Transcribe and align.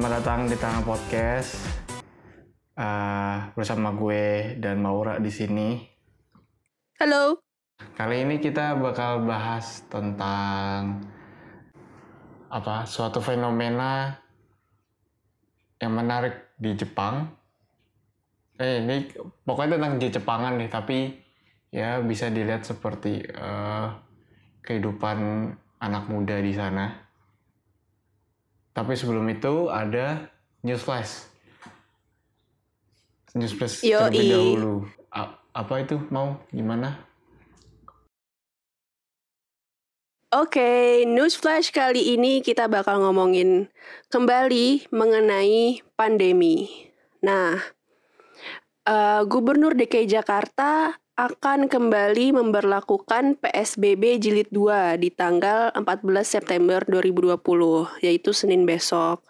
Selamat 0.00 0.24
datang 0.24 0.48
di 0.48 0.56
Tangan 0.56 0.84
Podcast 0.88 1.60
uh, 2.72 3.52
bersama 3.52 3.92
gue 3.92 4.56
dan 4.56 4.80
Maura 4.80 5.20
di 5.20 5.28
sini. 5.28 5.76
Halo. 6.96 7.44
Kali 8.00 8.24
ini 8.24 8.40
kita 8.40 8.80
bakal 8.80 9.28
bahas 9.28 9.84
tentang 9.92 11.04
apa 12.48 12.88
suatu 12.88 13.20
fenomena 13.20 14.16
yang 15.84 15.92
menarik 15.92 16.56
di 16.56 16.72
Jepang. 16.80 17.36
Eh 18.56 18.80
ini 18.80 19.04
pokoknya 19.44 19.76
tentang 19.76 20.00
di 20.00 20.08
Jepangan 20.08 20.56
nih, 20.56 20.70
tapi 20.72 21.12
ya 21.76 22.00
bisa 22.00 22.32
dilihat 22.32 22.64
seperti 22.64 23.20
uh, 23.36 24.00
kehidupan 24.64 25.52
anak 25.76 26.08
muda 26.08 26.40
di 26.40 26.56
sana. 26.56 27.09
Tapi 28.80 28.96
sebelum 28.96 29.28
itu 29.28 29.68
ada 29.68 30.32
news 30.64 30.80
flash. 30.80 31.28
News 33.36 33.52
flash 33.52 33.84
Yoi. 33.84 34.08
terlebih 34.08 34.24
dahulu. 34.32 34.74
A- 35.12 35.36
apa 35.52 35.84
itu 35.84 36.00
mau 36.08 36.40
gimana? 36.48 36.96
Oke, 40.32 41.04
news 41.04 41.36
flash 41.36 41.68
kali 41.68 42.16
ini 42.16 42.40
kita 42.40 42.72
bakal 42.72 43.04
ngomongin 43.04 43.68
kembali 44.08 44.88
mengenai 44.88 45.84
pandemi. 45.92 46.88
Nah, 47.20 47.60
eh, 48.88 49.20
Gubernur 49.28 49.76
DKI 49.76 50.08
Jakarta 50.08 50.96
akan 51.20 51.68
kembali 51.68 52.32
memberlakukan 52.32 53.36
PSBB 53.44 54.16
jilid 54.16 54.48
2 54.48 54.96
di 54.96 55.12
tanggal 55.12 55.68
14 55.76 55.84
September 56.24 56.80
2020, 56.88 57.36
yaitu 58.00 58.32
Senin 58.32 58.64
besok. 58.64 59.20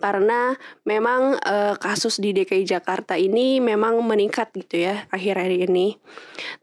Karena 0.00 0.56
memang 0.88 1.36
eh, 1.36 1.76
kasus 1.76 2.16
di 2.16 2.32
DKI 2.32 2.64
Jakarta 2.64 3.20
ini 3.20 3.60
memang 3.60 4.00
meningkat 4.00 4.56
gitu 4.56 4.88
ya 4.88 5.04
akhir-akhir 5.12 5.68
ini. 5.68 6.00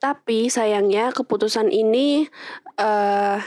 Tapi 0.01 0.49
sayangnya 0.49 1.13
keputusan 1.13 1.69
ini 1.69 2.25
eh, 2.81 3.37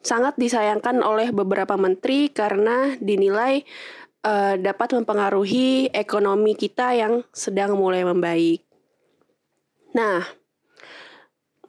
sangat 0.00 0.40
disayangkan 0.40 1.04
oleh 1.04 1.28
beberapa 1.28 1.76
menteri 1.76 2.32
karena 2.32 2.96
dinilai 3.04 3.68
eh, 4.24 4.54
dapat 4.56 4.96
mempengaruhi 4.96 5.92
ekonomi 5.92 6.56
kita 6.56 6.96
yang 6.96 7.20
sedang 7.36 7.76
mulai 7.76 8.08
membaik. 8.08 8.64
Nah, 9.92 10.43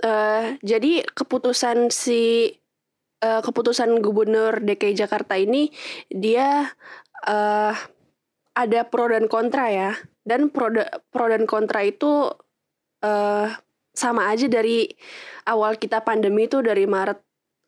eh, 0.05 0.43
jadi 0.61 1.01
keputusan 1.17 1.89
si 1.89 2.53
eh, 3.25 3.41
keputusan 3.41 3.99
Gubernur 4.05 4.61
DKI 4.61 4.93
Jakarta 4.93 5.33
ini 5.35 5.73
dia 6.13 6.69
eh, 7.25 7.73
ada 8.55 8.79
pro 8.87 9.11
dan 9.11 9.27
kontra 9.27 9.67
ya, 9.67 9.91
dan 10.23 10.47
pro, 10.53 10.71
da- 10.71 11.01
pro 11.11 11.27
dan 11.27 11.43
kontra 11.49 11.83
itu 11.83 12.29
eh, 13.03 13.49
sama 13.95 14.29
aja 14.31 14.47
dari 14.51 14.87
awal 15.47 15.79
kita 15.79 16.03
pandemi 16.03 16.47
itu 16.47 16.59
dari 16.59 16.85
Maret 16.85 17.19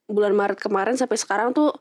bulan 0.07 0.35
Maret 0.35 0.59
kemarin 0.59 0.95
sampai 0.95 1.17
sekarang 1.19 1.51
tuh 1.51 1.75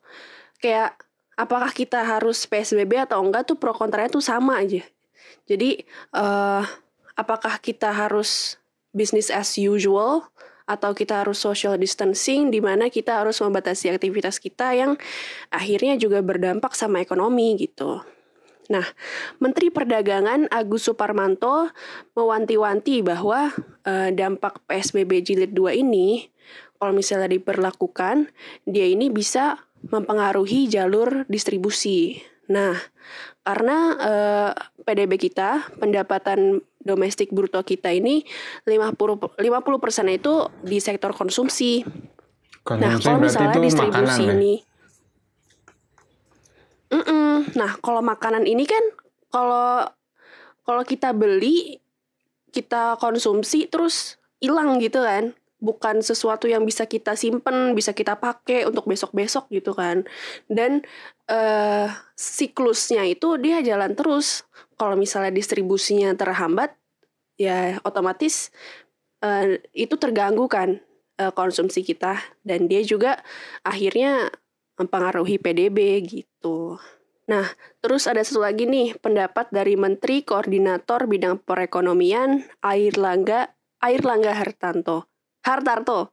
kayak 0.59 0.99
apakah 1.39 1.71
kita 1.71 2.03
harus 2.03 2.49
PSBB 2.49 3.07
atau 3.07 3.23
enggak 3.23 3.47
tuh 3.47 3.59
pro 3.59 3.75
kontranya 3.77 4.11
tuh 4.11 4.25
sama 4.25 4.59
aja. 4.63 4.83
Jadi 5.47 5.83
eh 6.15 6.65
apakah 7.17 7.59
kita 7.63 7.91
harus 7.91 8.61
business 8.97 9.29
as 9.29 9.61
usual 9.61 10.25
atau 10.67 10.91
kita 10.97 11.23
harus 11.23 11.39
social 11.39 11.79
distancing 11.79 12.51
di 12.51 12.59
mana 12.59 12.91
kita 12.91 13.23
harus 13.23 13.39
membatasi 13.39 13.93
aktivitas 13.95 14.43
kita 14.43 14.75
yang 14.75 14.99
akhirnya 15.53 15.95
juga 15.95 16.25
berdampak 16.25 16.75
sama 16.75 16.99
ekonomi 16.99 17.55
gitu. 17.61 18.03
Nah, 18.67 18.83
Menteri 19.39 19.71
Perdagangan 19.71 20.51
Agus 20.51 20.91
Suparmanto 20.91 21.71
mewanti-wanti 22.19 23.07
bahwa 23.07 23.55
eh, 23.87 24.11
dampak 24.11 24.67
PSBB 24.67 25.23
jilid 25.23 25.55
2 25.55 25.87
ini 25.87 26.35
kalau 26.77 26.93
misalnya 26.93 27.33
diperlakukan, 27.33 28.29
dia 28.69 28.85
ini 28.85 29.09
bisa 29.09 29.65
mempengaruhi 29.89 30.69
jalur 30.69 31.25
distribusi. 31.29 32.21
Nah, 32.53 32.77
karena 33.47 33.79
eh, 34.03 34.51
PDB 34.83 35.23
kita, 35.23 35.71
pendapatan 35.79 36.59
domestik 36.83 37.31
bruto 37.31 37.63
kita 37.63 37.95
ini 37.95 38.27
50 38.67 39.39
50% 39.39 39.39
itu 40.11 40.51
di 40.67 40.79
sektor 40.83 41.15
konsumsi. 41.15 41.87
Nah, 42.67 42.99
Konsumsi 42.99 43.07
kalau 43.07 43.19
berarti 43.23 43.31
misalnya 43.31 43.55
itu 43.55 43.61
distribusi 43.63 44.03
makanan 44.03 44.19
ya? 44.19 44.35
ini 44.35 44.55
Mm-mm. 46.91 47.51
Nah, 47.59 47.79
kalau 47.83 48.03
makanan 48.03 48.47
ini 48.47 48.63
kan 48.63 48.85
kalau 49.31 49.91
kalau 50.63 50.83
kita 50.87 51.11
beli 51.11 51.83
kita 52.55 52.95
konsumsi 53.03 53.67
terus 53.67 54.19
hilang 54.39 54.79
gitu 54.79 55.03
kan. 55.03 55.35
Bukan 55.57 56.05
sesuatu 56.05 56.45
yang 56.47 56.69
bisa 56.69 56.85
kita 56.85 57.17
simpen, 57.17 57.73
bisa 57.73 57.97
kita 57.97 58.21
pakai 58.21 58.69
untuk 58.69 58.85
besok-besok 58.85 59.49
gitu 59.53 59.73
kan. 59.73 60.05
Dan 60.51 60.85
eh 61.27 61.89
siklusnya 62.17 63.09
itu 63.09 63.41
dia 63.41 63.65
jalan 63.65 63.97
terus. 63.97 64.45
Kalau 64.77 64.95
misalnya 64.95 65.33
distribusinya 65.33 66.13
terhambat, 66.13 66.77
ya 67.41 67.81
otomatis 67.85 68.53
eh, 69.25 69.61
itu 69.73 69.95
terganggu 69.97 70.49
kan 70.49 70.81
eh, 71.21 71.33
konsumsi 71.33 71.85
kita 71.85 72.21
dan 72.45 72.69
dia 72.69 72.85
juga 72.85 73.21
akhirnya 73.65 74.29
mempengaruhi 74.77 75.41
PDB 75.41 76.05
gitu. 76.05 76.77
Nah, 77.27 77.49
terus 77.83 78.07
ada 78.07 78.23
satu 78.23 78.45
lagi 78.45 78.71
nih 78.71 78.95
pendapat 79.03 79.51
dari 79.51 79.75
Menteri 79.75 80.23
Koordinator 80.23 81.11
Bidang 81.11 81.43
Perekonomian 81.43 82.47
Air 82.63 82.95
Langga 82.95 83.51
Air 83.83 84.07
Langga 84.07 84.31
Hartanto. 84.37 85.11
Hartarto 85.47 86.11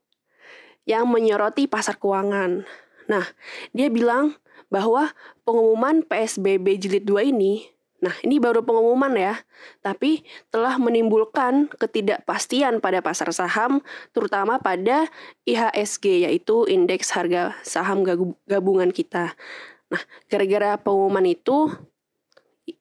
yang 0.85 1.09
menyoroti 1.09 1.65
pasar 1.65 1.97
keuangan. 1.97 2.69
Nah, 3.09 3.25
dia 3.73 3.89
bilang 3.89 4.37
bahwa 4.69 5.09
pengumuman 5.41 6.05
PSBB 6.05 6.77
jilid 6.77 7.09
2 7.09 7.33
ini 7.33 7.73
Nah, 8.03 8.11
ini 8.19 8.35
baru 8.35 8.59
pengumuman 8.67 9.15
ya, 9.15 9.39
tapi 9.79 10.27
telah 10.51 10.75
menimbulkan 10.75 11.71
ketidakpastian 11.79 12.83
pada 12.83 12.99
pasar 12.99 13.31
saham, 13.31 13.79
terutama 14.11 14.59
pada 14.59 15.07
IHSG, 15.47 16.27
yaitu 16.27 16.67
Indeks 16.67 17.15
Harga 17.15 17.55
Saham 17.63 18.03
Gabungan 18.43 18.91
kita. 18.91 19.39
Nah, 19.87 20.03
gara-gara 20.27 20.75
pengumuman 20.75 21.23
itu, 21.23 21.71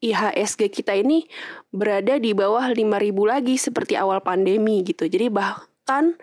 IHSG 0.03 0.75
kita 0.75 0.99
ini 0.99 1.31
berada 1.71 2.19
di 2.19 2.35
bawah 2.35 2.67
5.000 2.75 2.83
lagi 3.23 3.55
seperti 3.55 3.95
awal 3.95 4.27
pandemi 4.27 4.83
gitu. 4.83 5.07
Jadi 5.07 5.31
bahkan 5.83 6.15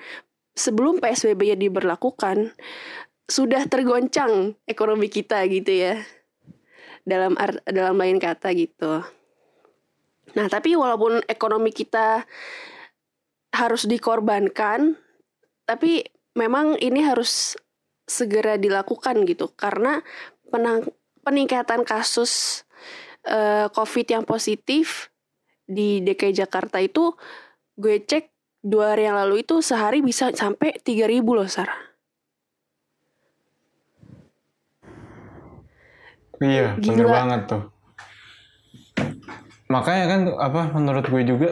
sebelum 0.55 1.03
PSBB 1.03 1.59
diberlakukan, 1.59 2.55
sudah 3.27 3.67
tergoncang 3.67 4.55
ekonomi 4.63 5.11
kita 5.11 5.43
gitu 5.51 5.67
ya 5.67 5.99
dalam 7.03 7.35
art, 7.35 7.59
dalam 7.67 7.99
lain 7.99 8.23
kata 8.23 8.55
gitu. 8.55 9.03
Nah, 10.39 10.47
tapi 10.47 10.79
walaupun 10.79 11.27
ekonomi 11.27 11.75
kita 11.75 12.23
harus 13.51 13.83
dikorbankan, 13.83 14.95
tapi 15.67 16.07
memang 16.39 16.79
ini 16.79 17.03
harus 17.03 17.59
segera 18.07 18.55
dilakukan 18.55 19.27
gitu 19.27 19.51
karena 19.59 19.99
penang- 20.47 20.87
peningkatan 21.27 21.83
kasus 21.83 22.63
eh, 23.27 23.67
COVID 23.67 24.07
yang 24.07 24.23
positif 24.23 25.11
di 25.67 25.99
DKI 25.99 26.47
Jakarta 26.47 26.79
itu 26.79 27.13
gue 27.75 28.01
cek 28.01 28.38
dua 28.59 28.95
hari 28.95 29.07
yang 29.07 29.15
lalu 29.15 29.47
itu 29.47 29.63
sehari 29.63 30.03
bisa 30.03 30.31
sampai 30.35 30.75
3000 30.83 31.23
loh 31.23 31.47
Sar. 31.47 31.69
Iya, 36.39 36.79
bener 36.79 37.05
Gila. 37.07 37.15
banget 37.19 37.41
tuh. 37.51 37.63
Makanya 39.67 40.05
kan 40.07 40.21
apa 40.39 40.61
menurut 40.71 41.05
gue 41.11 41.23
juga 41.27 41.49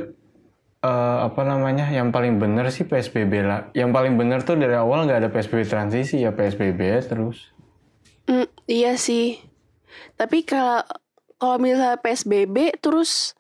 eh, 0.84 1.18
apa 1.28 1.42
namanya 1.44 1.92
yang 1.92 2.16
paling 2.16 2.40
bener 2.40 2.72
sih 2.72 2.88
PSBB 2.88 3.44
lah. 3.44 3.68
Yang 3.76 3.90
paling 3.92 4.14
bener 4.16 4.40
tuh 4.48 4.56
dari 4.56 4.76
awal 4.80 5.04
nggak 5.04 5.28
ada 5.28 5.30
PSBB 5.32 5.68
transisi 5.68 6.24
ya 6.24 6.32
PSBB 6.32 7.04
terus. 7.04 7.52
Mm, 8.32 8.48
iya 8.68 8.96
sih. 8.96 9.44
Tapi 10.16 10.48
kalau 10.48 10.84
kalau 11.38 11.58
misalnya 11.60 12.00
PSBB 12.00 12.80
terus 12.80 13.36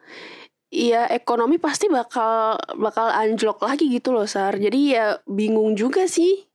ya 0.67 1.07
ekonomi 1.07 1.55
pasti 1.57 1.87
bakal 1.87 2.59
bakal 2.75 3.07
anjlok 3.07 3.63
lagi 3.63 3.87
gitu 3.87 4.11
loh 4.11 4.27
Sar. 4.27 4.59
Jadi 4.59 4.95
ya 4.95 5.19
bingung 5.27 5.73
juga 5.79 6.05
sih. 6.05 6.47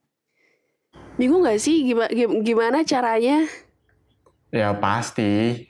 Bingung 1.16 1.44
gak 1.44 1.60
sih 1.60 1.84
gimana 1.84 2.12
gimana 2.40 2.78
caranya? 2.84 3.44
Ya 4.52 4.72
pasti, 4.76 5.64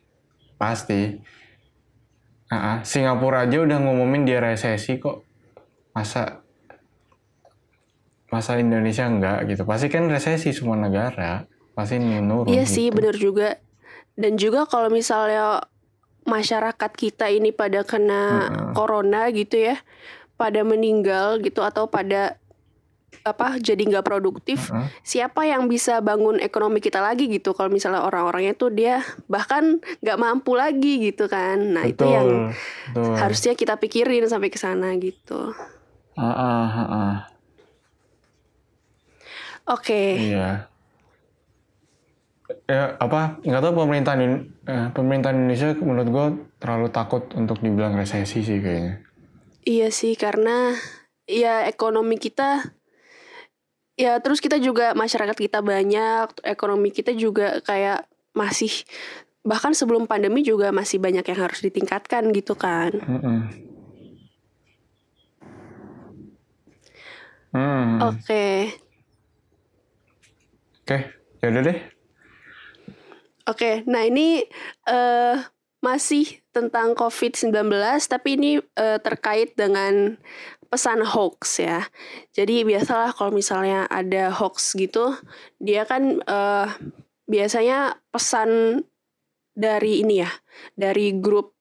pasti. 0.59 1.19
Ah, 2.51 2.55
ah. 2.55 2.77
Singapura 2.83 3.47
aja 3.47 3.63
udah 3.63 3.79
ngumumin 3.81 4.27
dia 4.27 4.43
resesi 4.43 4.99
kok. 4.99 5.25
Masa 5.95 6.43
masa 8.33 8.59
Indonesia 8.59 9.07
enggak 9.07 9.45
gitu. 9.51 9.63
Pasti 9.65 9.87
kan 9.87 10.11
resesi 10.11 10.51
semua 10.51 10.75
negara. 10.75 11.47
Pasti 11.73 11.97
menurun. 11.97 12.51
Iya 12.51 12.67
sih 12.67 12.91
gitu. 12.91 12.97
bener 12.99 13.15
juga. 13.17 13.49
Dan 14.13 14.37
juga 14.37 14.69
kalau 14.69 14.93
misalnya 14.93 15.65
masyarakat 16.25 16.91
kita 16.95 17.29
ini 17.31 17.51
pada 17.51 17.83
kena 17.83 18.49
corona 18.77 19.29
gitu 19.35 19.59
ya, 19.73 19.77
pada 20.39 20.63
meninggal 20.63 21.39
gitu 21.43 21.63
atau 21.63 21.87
pada 21.87 22.39
apa 23.23 23.61
jadi 23.61 23.79
nggak 23.87 24.09
produktif 24.09 24.73
Heeh. 24.73 24.89
siapa 25.07 25.47
yang 25.47 25.71
bisa 25.71 26.03
bangun 26.03 26.43
ekonomi 26.43 26.83
kita 26.83 26.99
lagi 26.99 27.31
gitu 27.31 27.55
kalau 27.55 27.71
misalnya 27.71 28.03
orang-orangnya 28.03 28.57
tuh 28.59 28.75
dia 28.75 29.05
bahkan 29.31 29.79
nggak 30.03 30.19
mampu 30.19 30.59
lagi 30.59 31.13
gitu 31.13 31.31
kan 31.31 31.61
nah 31.77 31.87
itu 31.87 32.03
yang 32.03 32.51
betul. 32.91 33.15
harusnya 33.21 33.55
kita 33.55 33.79
pikirin 33.79 34.27
sampai 34.27 34.51
ke 34.51 34.59
sana 34.59 34.91
gitu 34.99 35.55
Heeh, 36.19 36.65
heeh. 36.73 37.15
oke 39.71 40.05
Iya. 40.19 40.72
Ya 42.71 42.95
apa 42.97 43.43
nggak 43.43 43.63
tahu 43.63 43.75
pemerintah 43.85 44.15
Indon- 44.15 44.49
eh, 44.65 44.87
pemerintah 44.95 45.35
Indonesia 45.35 45.75
menurut 45.83 46.09
gue 46.09 46.27
terlalu 46.63 46.89
takut 46.95 47.27
untuk 47.35 47.59
dibilang 47.59 47.99
resesi 47.99 48.41
sih 48.41 48.59
kayaknya. 48.63 49.03
iya 49.63 49.91
sih 49.95 50.15
karena 50.19 50.75
ya 51.27 51.67
ekonomi 51.67 52.19
kita 52.19 52.67
ya 53.95 54.19
terus 54.19 54.43
kita 54.43 54.59
juga 54.59 54.91
masyarakat 54.95 55.37
kita 55.39 55.63
banyak 55.63 56.35
ekonomi 56.43 56.91
kita 56.91 57.15
juga 57.15 57.63
kayak 57.63 58.07
masih 58.35 58.73
bahkan 59.43 59.71
sebelum 59.71 60.07
pandemi 60.07 60.43
juga 60.43 60.71
masih 60.71 60.99
banyak 60.99 61.23
yang 61.23 61.41
harus 61.47 61.61
ditingkatkan 61.63 62.31
gitu 62.35 62.55
kan 62.59 62.95
Heeh. 62.95 63.41
Hmm. 67.53 68.01
oke 68.01 68.47
Oke, 70.83 70.99
ya 71.39 71.47
udah 71.55 71.63
deh. 71.63 71.79
Oke, 73.43 73.83
nah 73.91 74.07
ini 74.07 74.47
eh 74.87 75.37
masih 75.83 76.39
tentang 76.55 76.95
COVID-19, 76.95 77.51
tapi 78.07 78.39
ini 78.39 78.53
eh, 78.79 78.99
terkait 79.03 79.59
dengan 79.59 80.15
pesan 80.71 81.03
hoax 81.03 81.59
ya. 81.59 81.83
Jadi 82.31 82.63
biasalah 82.63 83.11
kalau 83.13 83.35
misalnya 83.35 83.91
ada 83.91 84.31
hoax 84.31 84.79
gitu, 84.79 85.19
dia 85.59 85.83
kan 85.83 86.23
eh 86.23 86.69
biasanya 87.27 87.99
pesan 88.15 88.83
dari 89.59 90.07
ini 90.07 90.23
ya, 90.23 90.31
dari 90.79 91.13
grup 91.19 91.59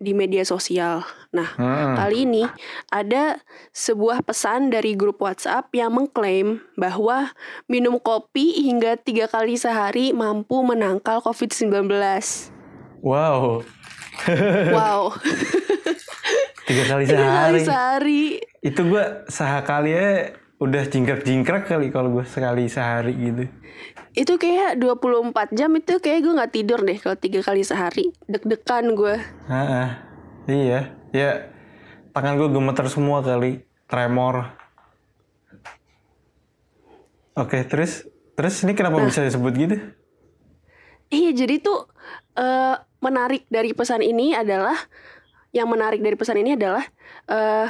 di 0.00 0.16
media 0.16 0.42
sosial. 0.42 1.04
Nah, 1.30 1.54
Heeh. 1.54 1.92
Kali 1.94 2.16
ini 2.24 2.42
ada 2.88 3.38
sebuah 3.70 4.24
pesan 4.24 4.72
dari 4.72 4.96
grup 4.96 5.20
WhatsApp 5.20 5.68
yang 5.70 5.92
mengklaim 5.92 6.64
bahwa 6.74 7.30
minum 7.68 8.00
kopi 8.00 8.64
hingga 8.64 8.96
tiga 8.96 9.28
kali 9.28 9.54
sehari 9.54 10.10
mampu 10.10 10.64
menangkal 10.64 11.20
COVID-19. 11.20 11.92
Wow, 13.00 13.62
Wow, 14.70 15.16
tiga 16.68 16.82
kali 16.86 17.02
tiga 17.08 17.24
kali 17.24 17.60
sehari. 17.60 17.64
sehari. 17.64 18.22
Itu 18.60 18.84
gue 18.84 19.04
sehakali 19.26 19.90
ya 19.92 20.08
udah 20.60 20.84
jingkrak-jingkrak 20.84 21.64
kali 21.64 21.88
kalau 21.88 22.12
gue 22.12 22.24
sekali 22.28 22.68
sehari 22.68 23.16
gitu. 23.16 23.44
Itu 24.10 24.36
kayak 24.42 24.82
24 24.82 25.54
jam 25.54 25.70
itu 25.78 26.02
kayak 26.02 26.18
gue 26.26 26.32
nggak 26.34 26.52
tidur 26.54 26.80
deh 26.82 26.98
kalau 26.98 27.16
tiga 27.18 27.40
kali 27.46 27.62
sehari. 27.62 28.10
Deg-degan 28.26 28.94
gue. 28.98 29.16
Heeh. 29.46 29.88
Iya, 30.50 30.80
ya 31.14 31.30
tangan 32.10 32.34
gue 32.34 32.48
gemeter 32.50 32.86
semua 32.90 33.22
kali, 33.22 33.62
tremor. 33.86 34.50
Oke, 37.38 37.62
terus 37.70 38.08
terus 38.34 38.58
ini 38.66 38.74
kenapa 38.74 38.98
bisa 39.04 39.22
disebut 39.22 39.52
gitu? 39.54 39.76
Iya, 41.10 41.30
jadi 41.46 41.62
tuh 41.62 41.86
eh, 42.34 42.76
menarik 42.98 43.46
dari 43.46 43.70
pesan 43.74 44.02
ini 44.02 44.34
adalah 44.34 44.74
yang 45.50 45.66
menarik 45.66 45.98
dari 46.02 46.14
pesan 46.14 46.38
ini 46.42 46.54
adalah 46.54 46.82
eh 47.26 47.68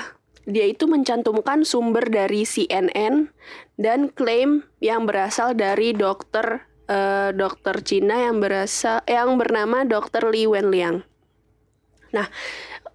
dia 0.48 0.66
itu 0.68 0.88
mencantumkan 0.88 1.62
sumber 1.68 2.08
dari 2.08 2.48
CNN 2.48 3.28
dan 3.76 4.08
klaim 4.12 4.64
yang 4.80 5.04
berasal 5.04 5.52
dari 5.52 5.92
dokter 5.92 6.64
eh, 6.88 7.30
dokter 7.36 7.80
Cina 7.84 8.28
yang 8.28 8.42
berasal 8.42 9.04
yang 9.04 9.36
bernama 9.36 9.86
Dokter 9.86 10.26
Li 10.26 10.48
Wenliang. 10.48 11.06
Nah, 12.10 12.26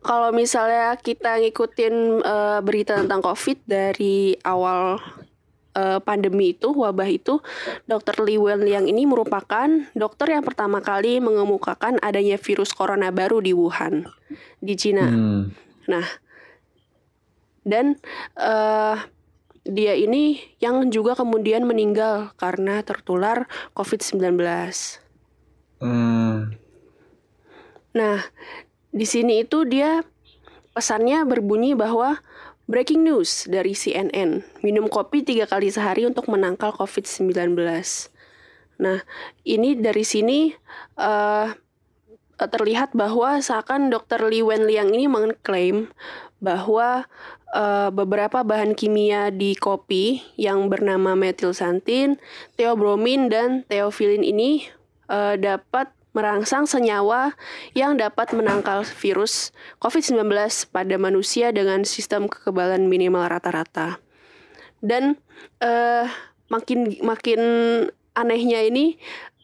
kalau 0.04 0.36
misalnya 0.36 1.00
kita 1.00 1.40
ngikutin 1.40 1.96
eh, 2.22 2.60
berita 2.62 3.00
tentang 3.00 3.24
COVID 3.24 3.64
dari 3.64 4.36
awal 4.44 5.00
eh, 5.78 6.00
pandemi 6.04 6.52
itu, 6.54 6.76
wabah 6.76 7.08
itu, 7.08 7.40
Dr. 7.88 8.26
Li 8.28 8.36
Wenliang 8.36 8.90
ini 8.92 9.08
merupakan 9.08 9.70
dokter 9.96 10.36
yang 10.36 10.44
pertama 10.44 10.84
kali 10.84 11.24
mengemukakan 11.24 12.02
adanya 12.04 12.36
virus 12.36 12.76
corona 12.76 13.10
baru 13.16 13.40
di 13.40 13.56
Wuhan, 13.56 14.10
di 14.60 14.76
Cina. 14.76 15.08
Hmm. 15.08 15.56
Nah, 15.86 16.25
dan 17.66 17.98
eh, 18.38 18.98
dia 19.66 19.94
ini 19.98 20.38
yang 20.62 20.94
juga 20.94 21.18
kemudian 21.18 21.66
meninggal 21.66 22.32
karena 22.38 22.86
tertular 22.86 23.50
COVID-19. 23.74 24.38
Hmm. 25.82 26.54
Nah, 27.98 28.18
di 28.94 29.06
sini 29.10 29.42
itu 29.42 29.66
dia 29.66 30.06
pesannya 30.78 31.26
berbunyi 31.26 31.74
bahwa 31.74 32.22
breaking 32.70 33.02
news 33.02 33.50
dari 33.50 33.74
CNN, 33.74 34.46
minum 34.62 34.86
kopi 34.86 35.26
tiga 35.26 35.50
kali 35.50 35.74
sehari 35.74 36.06
untuk 36.06 36.30
menangkal 36.30 36.70
COVID-19. 36.78 37.58
Nah, 38.78 39.00
ini 39.48 39.70
dari 39.80 40.06
sini 40.06 40.54
eh, 41.00 41.48
terlihat 42.36 42.92
bahwa 42.92 43.40
seakan 43.40 43.88
Dr. 43.88 44.28
Li 44.28 44.44
Wenliang 44.44 44.92
ini 44.92 45.08
mengklaim 45.08 45.88
bahwa 46.46 47.10
eh, 47.58 47.90
beberapa 47.90 48.46
bahan 48.46 48.78
kimia 48.78 49.34
di 49.34 49.58
kopi 49.58 50.22
yang 50.38 50.70
bernama 50.70 51.18
metilsantin, 51.18 52.22
theobromin, 52.54 53.34
dan 53.34 53.66
theophylline 53.66 54.22
ini 54.22 54.70
eh, 55.10 55.36
dapat 55.42 55.90
merangsang 56.16 56.64
senyawa 56.64 57.36
yang 57.76 58.00
dapat 58.00 58.32
menangkal 58.32 58.88
virus 58.88 59.52
COVID-19 59.84 60.32
pada 60.72 60.96
manusia 60.96 61.52
dengan 61.52 61.84
sistem 61.84 62.32
kekebalan 62.32 62.88
minimal 62.88 63.28
rata-rata. 63.28 64.00
Dan 64.80 65.18
eh, 65.60 66.08
makin 66.48 67.02
makin 67.02 67.42
anehnya 68.16 68.64
ini 68.64 68.96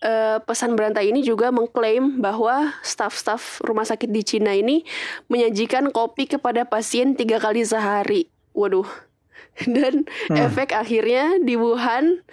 eh, 0.02 0.42
pesan 0.42 0.74
berantai 0.74 1.14
ini 1.14 1.22
juga 1.22 1.54
mengklaim 1.54 2.20
bahwa 2.24 2.74
staf-staf 2.82 3.62
rumah 3.62 3.86
sakit 3.86 4.10
di 4.10 4.24
Cina 4.26 4.56
ini 4.56 4.82
menyajikan 5.30 5.94
kopi 5.94 6.26
kepada 6.26 6.66
pasien 6.66 7.14
tiga 7.14 7.38
kali 7.38 7.62
sehari. 7.62 8.32
Waduh. 8.58 8.88
Dan 9.76 10.08
efek 10.32 10.72
akhirnya 10.72 11.38
di 11.44 11.60
Wuhan 11.60 12.24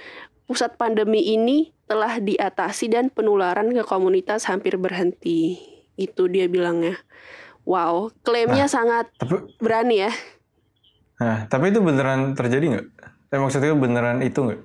pusat 0.49 0.79
pandemi 0.81 1.35
ini 1.35 1.75
telah 1.89 2.21
diatasi 2.21 2.93
dan 2.93 3.09
penularan 3.09 3.73
ke 3.73 3.83
komunitas 3.83 4.45
hampir 4.47 4.77
berhenti. 4.77 5.57
Itu 5.97 6.29
dia 6.29 6.47
bilangnya. 6.47 7.01
Wow, 7.69 8.13
klaimnya 8.25 8.65
sangat 8.65 9.13
Tapi, 9.21 9.45
berani 9.61 10.09
ya. 10.09 10.13
nah, 11.21 11.45
tapi 11.53 11.69
itu 11.69 11.85
beneran 11.85 12.33
terjadi 12.33 12.65
nggak? 12.65 12.87
Eh, 13.29 13.41
maksudnya 13.41 13.77
beneran 13.77 14.25
itu 14.25 14.41
nggak? 14.41 14.61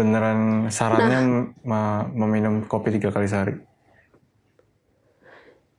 Beneran 0.00 0.72
sarannya 0.72 1.52
me- 1.60 2.06
meminum 2.16 2.64
kopi 2.64 2.96
tiga 2.96 3.12
kali 3.12 3.28
sehari? 3.28 3.54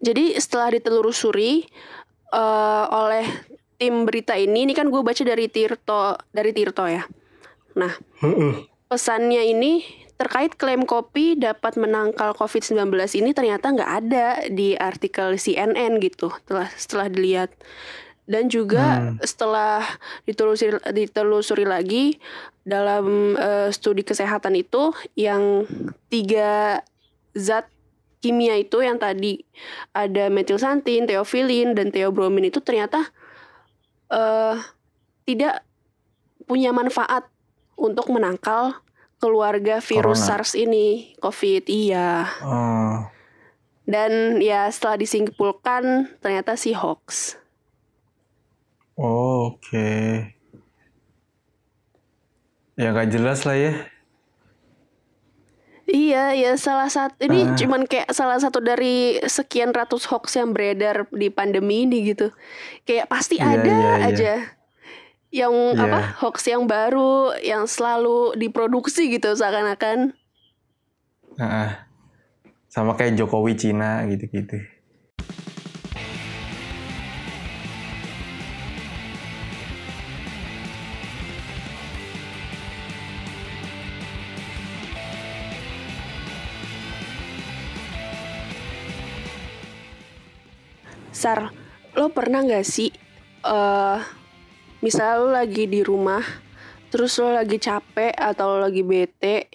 Jadi 0.01 0.37
setelah 0.37 0.77
ditelusuri 0.77 1.65
eh, 2.33 2.85
oleh 2.89 3.25
tim 3.81 4.05
berita 4.05 4.37
ini, 4.37 4.69
ini 4.69 4.77
kan 4.77 4.93
gue 4.93 5.01
baca 5.01 5.25
dari 5.25 5.49
Tirto 5.49 6.13
dari 6.29 6.53
Tirto 6.53 6.85
ya. 6.85 7.01
Nah, 7.73 7.89
pesannya 8.85 9.41
ini 9.41 9.81
terkait 10.21 10.53
klaim 10.53 10.85
kopi 10.85 11.33
dapat 11.33 11.81
menangkal 11.81 12.37
COVID-19 12.37 12.93
ini 13.17 13.33
ternyata 13.33 13.73
nggak 13.73 13.91
ada 14.05 14.27
di 14.53 14.77
artikel 14.77 15.33
CNN 15.33 15.97
gitu. 15.97 16.29
Setelah 16.29 16.69
setelah 16.77 17.07
dilihat 17.09 17.49
dan 18.31 18.47
juga 18.47 19.11
setelah 19.19 19.83
ditelusuri 20.23 20.79
ditelusuri 20.95 21.67
lagi 21.67 22.15
dalam 22.63 23.35
eh, 23.35 23.67
studi 23.75 24.07
kesehatan 24.07 24.55
itu 24.55 24.95
yang 25.19 25.67
tiga 26.07 26.79
zat 27.35 27.67
kimia 28.23 28.55
itu 28.55 28.79
yang 28.79 28.95
tadi 29.01 29.43
ada 29.91 30.31
metilsantin, 30.31 31.09
theophylline 31.09 31.75
dan 31.75 31.91
theobromin 31.91 32.47
itu 32.47 32.63
ternyata 32.63 33.11
eh 34.07 34.55
tidak 35.27 35.67
punya 36.47 36.71
manfaat 36.71 37.27
untuk 37.75 38.07
menangkal 38.13 38.79
keluarga 39.21 39.81
virus 39.81 40.25
Corona. 40.25 40.29
SARS 40.41 40.51
ini, 40.57 41.13
COVID. 41.21 41.69
Iya. 41.69 42.25
Oh, 42.41 43.05
Dan 43.85 44.41
ya 44.41 44.69
setelah 44.69 44.97
disimpulkan 44.97 46.09
ternyata 46.21 46.57
si 46.57 46.73
hoax. 46.73 47.37
Oke. 48.97 49.91
Ya 52.79 52.87
nggak 52.91 53.09
jelas 53.11 53.43
lah 53.45 53.57
ya. 53.57 53.73
Iya, 55.91 56.31
ya 56.39 56.51
salah 56.55 56.87
satu 56.87 57.19
ini 57.27 57.51
Ah. 57.51 57.55
cuman 57.59 57.83
kayak 57.83 58.15
salah 58.15 58.39
satu 58.39 58.63
dari 58.63 59.19
sekian 59.27 59.75
ratus 59.75 60.07
hoax 60.07 60.39
yang 60.39 60.55
beredar 60.55 61.03
di 61.11 61.27
pandemi 61.27 61.83
ini 61.83 62.15
gitu. 62.15 62.31
Kayak 62.87 63.11
pasti 63.11 63.35
Iya, 63.35 63.47
ada 63.59 63.67
iya, 63.67 63.91
iya. 63.91 64.07
aja 64.07 64.33
yang 65.35 65.51
Iya. 65.75 65.83
apa 65.83 65.99
hoax 66.23 66.47
yang 66.47 66.63
baru 66.63 67.35
yang 67.43 67.67
selalu 67.67 68.39
diproduksi 68.39 69.11
gitu 69.11 69.35
seakan-akan. 69.35 70.15
Heeh. 71.39 71.69
sama 72.71 72.95
kayak 72.95 73.19
Jokowi 73.19 73.59
Cina 73.59 74.07
gitu-gitu 74.07 74.63
Sar, 91.21 91.53
lo 91.93 92.09
pernah 92.09 92.41
nggak 92.41 92.65
sih 92.65 92.89
eh 93.45 93.99
misalnya 94.81 95.15
lo 95.21 95.29
lagi 95.29 95.69
di 95.69 95.85
rumah, 95.85 96.25
terus 96.89 97.13
lo 97.21 97.29
lagi 97.29 97.61
capek 97.61 98.17
atau 98.17 98.57
lo 98.57 98.65
lagi 98.65 98.81
bete, 98.81 99.45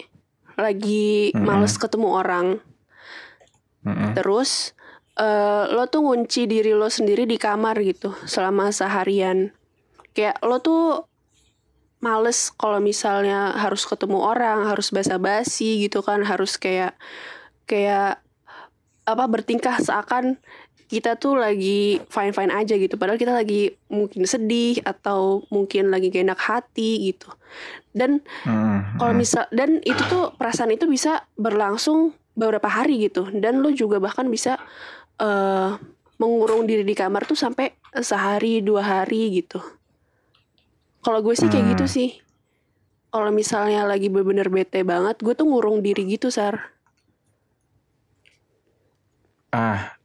lagi 0.55 1.35
Mm-mm. 1.35 1.43
males 1.43 1.75
ketemu 1.75 2.07
orang, 2.07 2.47
Mm-mm. 3.83 4.15
terus 4.15 4.71
eh 5.19 5.67
lo 5.67 5.91
tuh 5.91 6.07
ngunci 6.07 6.47
diri 6.47 6.71
lo 6.71 6.87
sendiri 6.87 7.27
di 7.27 7.35
kamar 7.35 7.83
gitu 7.83 8.15
selama 8.23 8.71
seharian. 8.71 9.51
Kayak 10.15 10.39
lo 10.47 10.63
tuh 10.63 11.03
males 11.99 12.55
kalau 12.55 12.79
misalnya 12.79 13.59
harus 13.59 13.83
ketemu 13.83 14.23
orang, 14.23 14.71
harus 14.71 14.95
basa-basi 14.95 15.83
gitu 15.83 15.99
kan, 15.99 16.23
harus 16.23 16.55
kayak 16.55 16.95
kayak 17.67 18.23
apa 19.07 19.23
bertingkah 19.27 19.75
seakan 19.79 20.39
kita 20.87 21.19
tuh 21.19 21.35
lagi 21.35 21.99
fine 22.07 22.31
fine 22.31 22.51
aja 22.51 22.79
gitu. 22.79 22.95
Padahal 22.95 23.19
kita 23.19 23.35
lagi 23.35 23.75
mungkin 23.91 24.23
sedih 24.23 24.79
atau 24.87 25.43
mungkin 25.51 25.91
lagi 25.91 26.07
gak 26.07 26.23
enak 26.23 26.39
hati 26.39 27.11
gitu. 27.11 27.27
Dan 27.91 28.23
Mm-mm. 28.47 28.95
kalau 28.95 29.11
misal 29.11 29.45
dan 29.51 29.83
itu 29.83 29.99
tuh 30.07 30.31
perasaan 30.39 30.71
itu 30.71 30.87
bisa 30.87 31.27
berlangsung 31.35 32.15
beberapa 32.39 32.71
hari 32.71 33.03
gitu. 33.11 33.27
Dan 33.35 33.59
lo 33.59 33.71
juga 33.75 33.99
bahkan 33.99 34.31
bisa 34.31 34.55
eh 35.19 35.71
mengurung 36.17 36.65
diri 36.65 36.81
di 36.81 36.97
kamar 36.97 37.29
tuh 37.29 37.37
sampai 37.37 37.77
sehari 38.01 38.63
dua 38.63 38.81
hari 38.81 39.43
gitu. 39.43 39.61
Kalau 41.03 41.19
gue 41.21 41.35
sih 41.37 41.51
kayak 41.51 41.63
Hmm. 41.67 41.71
gitu 41.77 41.85
sih. 41.85 42.09
Kalau 43.11 43.31
misalnya 43.31 43.83
lagi 43.87 44.07
bener-bener 44.11 44.49
bete 44.49 44.81
banget 44.81 45.19
gue 45.19 45.33
tuh 45.35 45.47
ngurung 45.47 45.83
diri 45.83 46.05
gitu 46.07 46.27
sar. 46.31 46.73
Ah, 49.49 49.96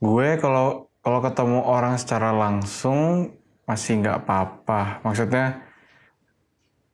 gue 0.00 0.28
kalau 0.40 0.90
kalau 1.00 1.20
ketemu 1.24 1.60
orang 1.64 1.96
secara 1.96 2.32
langsung 2.32 3.32
masih 3.64 4.00
nggak 4.04 4.24
apa-apa. 4.24 5.04
Maksudnya 5.04 5.64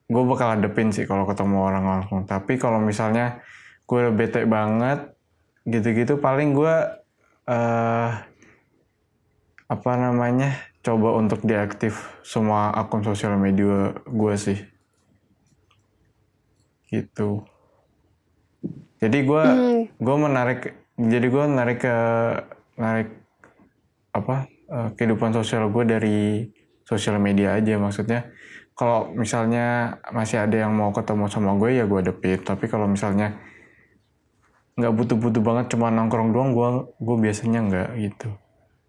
gue 0.07 0.23
bakal 0.23 0.59
hadepin 0.59 0.95
sih 0.95 1.07
kalau 1.07 1.27
ketemu 1.27 1.57
orang 1.59 1.85
langsung. 1.87 2.23
Tapi 2.27 2.59
kalau 2.59 2.79
misalnya 2.79 3.43
gue 3.87 3.99
udah 3.99 4.15
bete 4.15 4.43
banget, 4.47 5.15
gitu-gitu 5.67 6.19
paling 6.19 6.55
gue 6.55 6.75
eh 7.47 8.11
apa 9.67 9.93
namanya 9.99 10.55
coba 10.87 11.19
untuk 11.19 11.43
diaktif 11.43 12.15
semua 12.23 12.71
akun 12.71 13.03
sosial 13.03 13.35
media 13.35 13.91
gue 14.07 14.35
sih. 14.39 14.59
Gitu. 16.87 17.43
Jadi 19.03 19.19
gue 19.27 19.45
Hmm, 19.45 19.81
gue 19.99 20.17
menarik 20.17 20.61
jadi 20.97 21.27
gue 21.27 21.45
narik 21.51 21.79
ke 21.83 21.97
narik 22.77 23.09
apa 24.13 24.49
eh, 24.49 24.89
kehidupan 24.97 25.33
sosial 25.37 25.69
gue 25.69 25.85
dari 25.85 26.19
sosial 26.87 27.19
media 27.21 27.57
aja. 27.57 27.77
Maksudnya 27.77 28.31
kalau 28.77 29.11
misalnya 29.17 29.99
masih 30.13 30.45
ada 30.45 30.69
yang 30.69 30.73
mau 30.77 30.93
ketemu 30.93 31.27
sama 31.33 31.57
gue 31.57 31.81
ya 31.81 31.85
gue 31.89 32.01
depit 32.05 32.45
tapi 32.45 32.69
kalau 32.69 32.85
misalnya 32.85 33.37
nggak 34.77 34.93
butuh-butuh 34.93 35.41
banget 35.41 35.73
cuma 35.73 35.89
nongkrong 35.89 36.37
doang 36.37 36.53
gue 36.53 36.69
gue 37.01 37.17
biasanya 37.17 37.61
nggak 37.65 37.89
gitu. 37.97 38.29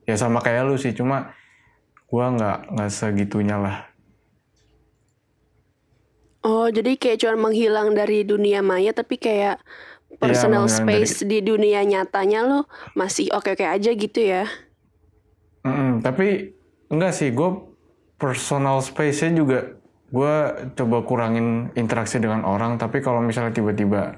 Ya 0.04 0.20
sama 0.20 0.44
kayak 0.44 0.68
lu 0.68 0.76
sih 0.76 0.92
cuma 0.92 1.32
gue 2.08 2.24
nggak 2.24 2.76
nggak 2.76 2.92
segitunya 2.92 3.56
lah. 3.60 3.78
Oh, 6.48 6.72
jadi 6.72 6.96
kayak 6.96 7.20
cuma 7.20 7.52
menghilang 7.52 7.92
dari 7.92 8.24
dunia 8.24 8.64
maya 8.64 8.96
tapi 8.96 9.20
kayak 9.20 9.60
personal 10.18 10.66
Iya, 10.66 10.74
menghilang 10.76 11.10
space 11.10 11.16
di 11.30 11.40
dunia 11.46 11.82
nyatanya 11.86 12.40
lo 12.46 12.60
masih 12.98 13.30
oke-oke 13.34 13.66
aja 13.66 13.92
gitu 13.94 14.20
ya. 14.20 14.46
Mm-mm, 15.66 16.02
tapi 16.06 16.54
enggak 16.90 17.14
sih, 17.14 17.30
gue 17.36 17.50
personal 18.18 18.82
space-nya 18.82 19.32
juga 19.38 19.60
gue 20.08 20.36
coba 20.78 20.98
kurangin 21.04 21.70
interaksi 21.76 22.18
dengan 22.18 22.48
orang. 22.48 22.80
Tapi 22.80 23.04
kalau 23.04 23.22
misalnya 23.22 23.54
tiba-tiba 23.56 24.16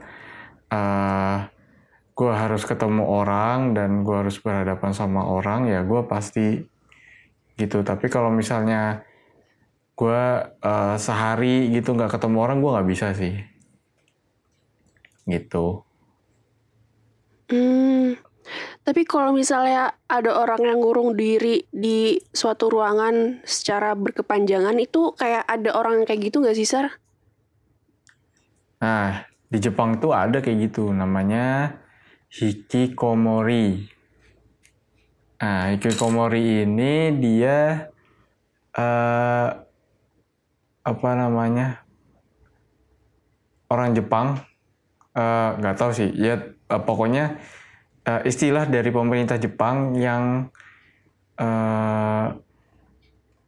eh 0.70 1.38
gue 2.14 2.32
harus 2.36 2.64
ketemu 2.68 3.04
orang 3.08 3.74
dan 3.74 4.04
gue 4.04 4.16
harus 4.16 4.38
berhadapan 4.44 4.92
sama 4.92 5.24
orang, 5.26 5.68
ya 5.72 5.82
gue 5.84 6.02
pasti 6.06 6.64
gitu. 7.60 7.82
Tapi 7.84 8.06
kalau 8.12 8.30
misalnya 8.32 9.04
gue 10.00 10.22
eh, 10.64 10.96
sehari 11.02 11.72
gitu 11.76 11.96
nggak 11.98 12.12
ketemu 12.20 12.38
orang, 12.40 12.58
gue 12.64 12.72
nggak 12.76 12.90
bisa 12.90 13.08
sih. 13.18 13.36
Gitu. 15.30 15.89
Hmm. 17.50 18.14
Tapi 18.82 19.06
kalau 19.06 19.30
misalnya 19.34 19.94
ada 20.10 20.34
orang 20.34 20.66
yang 20.66 20.82
ngurung 20.82 21.14
diri 21.14 21.62
di 21.70 22.18
suatu 22.34 22.70
ruangan 22.74 23.46
secara 23.46 23.94
berkepanjangan 23.94 24.74
itu 24.82 25.14
kayak 25.14 25.46
ada 25.46 25.78
orang 25.78 26.02
yang 26.02 26.08
kayak 26.10 26.34
gitu 26.34 26.42
nggak 26.42 26.58
sih, 26.58 26.66
Sar? 26.66 26.90
Nah, 28.82 29.30
di 29.46 29.58
Jepang 29.62 30.02
tuh 30.02 30.18
ada 30.18 30.42
kayak 30.42 30.74
gitu, 30.74 30.90
namanya 30.90 31.78
hikikomori. 32.34 33.86
Nah, 35.42 35.74
hikikomori 35.74 36.66
ini 36.66 37.14
dia 37.22 37.90
eh 38.74 39.48
apa 40.82 41.10
namanya? 41.14 41.86
Orang 43.70 43.94
Jepang 43.94 44.42
eh, 45.14 45.50
nggak 45.54 45.78
tahu 45.78 45.92
sih, 45.94 46.10
ya 46.18 46.42
eh, 46.70 46.82
pokoknya 46.82 47.26
eh, 48.06 48.22
istilah 48.30 48.70
dari 48.70 48.90
pemerintah 48.94 49.42
Jepang 49.42 49.98
yang 49.98 50.48
eh, 51.38 52.26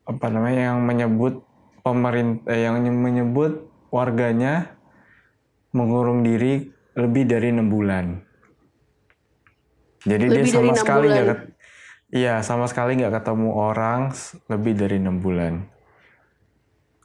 apa 0.01 0.27
namanya? 0.27 0.73
yang 0.73 0.79
menyebut 0.83 1.45
pemerintah 1.81 2.53
yang 2.53 2.81
menyebut 2.81 3.69
warganya 3.93 4.77
mengurung 5.71 6.21
diri 6.21 6.69
lebih 6.95 7.23
dari 7.27 7.47
enam 7.49 7.71
bulan. 7.71 8.05
Jadi 10.01 10.25
dia 10.33 10.41
Lebih 10.41 10.51
dari 10.51 10.69
sama 10.69 10.73
sekali 10.75 11.05
nggak 11.13 11.39
iya 12.11 12.35
sama 12.41 12.65
sekali 12.67 12.97
nggak 12.99 13.21
ketemu 13.21 13.49
orang 13.53 14.11
lebih 14.49 14.73
dari 14.75 14.95
enam 14.97 15.21
bulan. 15.21 15.53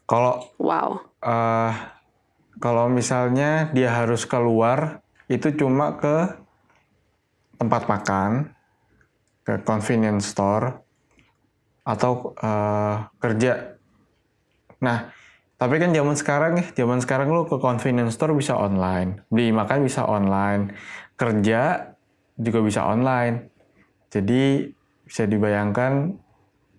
Kalau 0.06 0.42
Wow. 0.58 1.02
eh 1.23 1.73
kalau 2.56 2.88
misalnya 2.88 3.68
dia 3.76 3.92
harus 3.92 4.25
keluar 4.25 5.04
itu 5.26 5.49
cuma 5.59 5.99
ke 5.99 6.47
tempat 7.56 7.88
makan, 7.90 8.52
ke 9.47 9.62
convenience 9.62 10.30
store 10.30 10.83
atau 11.87 12.35
eh, 12.35 12.97
kerja. 13.23 13.78
Nah, 14.83 15.09
tapi 15.56 15.80
kan 15.80 15.95
zaman 15.95 16.16
sekarang 16.18 16.52
ya, 16.61 16.66
zaman 16.85 17.00
sekarang 17.00 17.33
lu 17.33 17.49
ke 17.49 17.56
convenience 17.56 18.18
store 18.18 18.37
bisa 18.37 18.59
online, 18.59 19.25
beli 19.33 19.54
makan 19.54 19.87
bisa 19.87 20.04
online, 20.04 20.76
kerja 21.16 21.95
juga 22.37 22.61
bisa 22.61 22.85
online. 22.85 23.49
Jadi 24.12 24.68
bisa 25.06 25.25
dibayangkan 25.25 26.12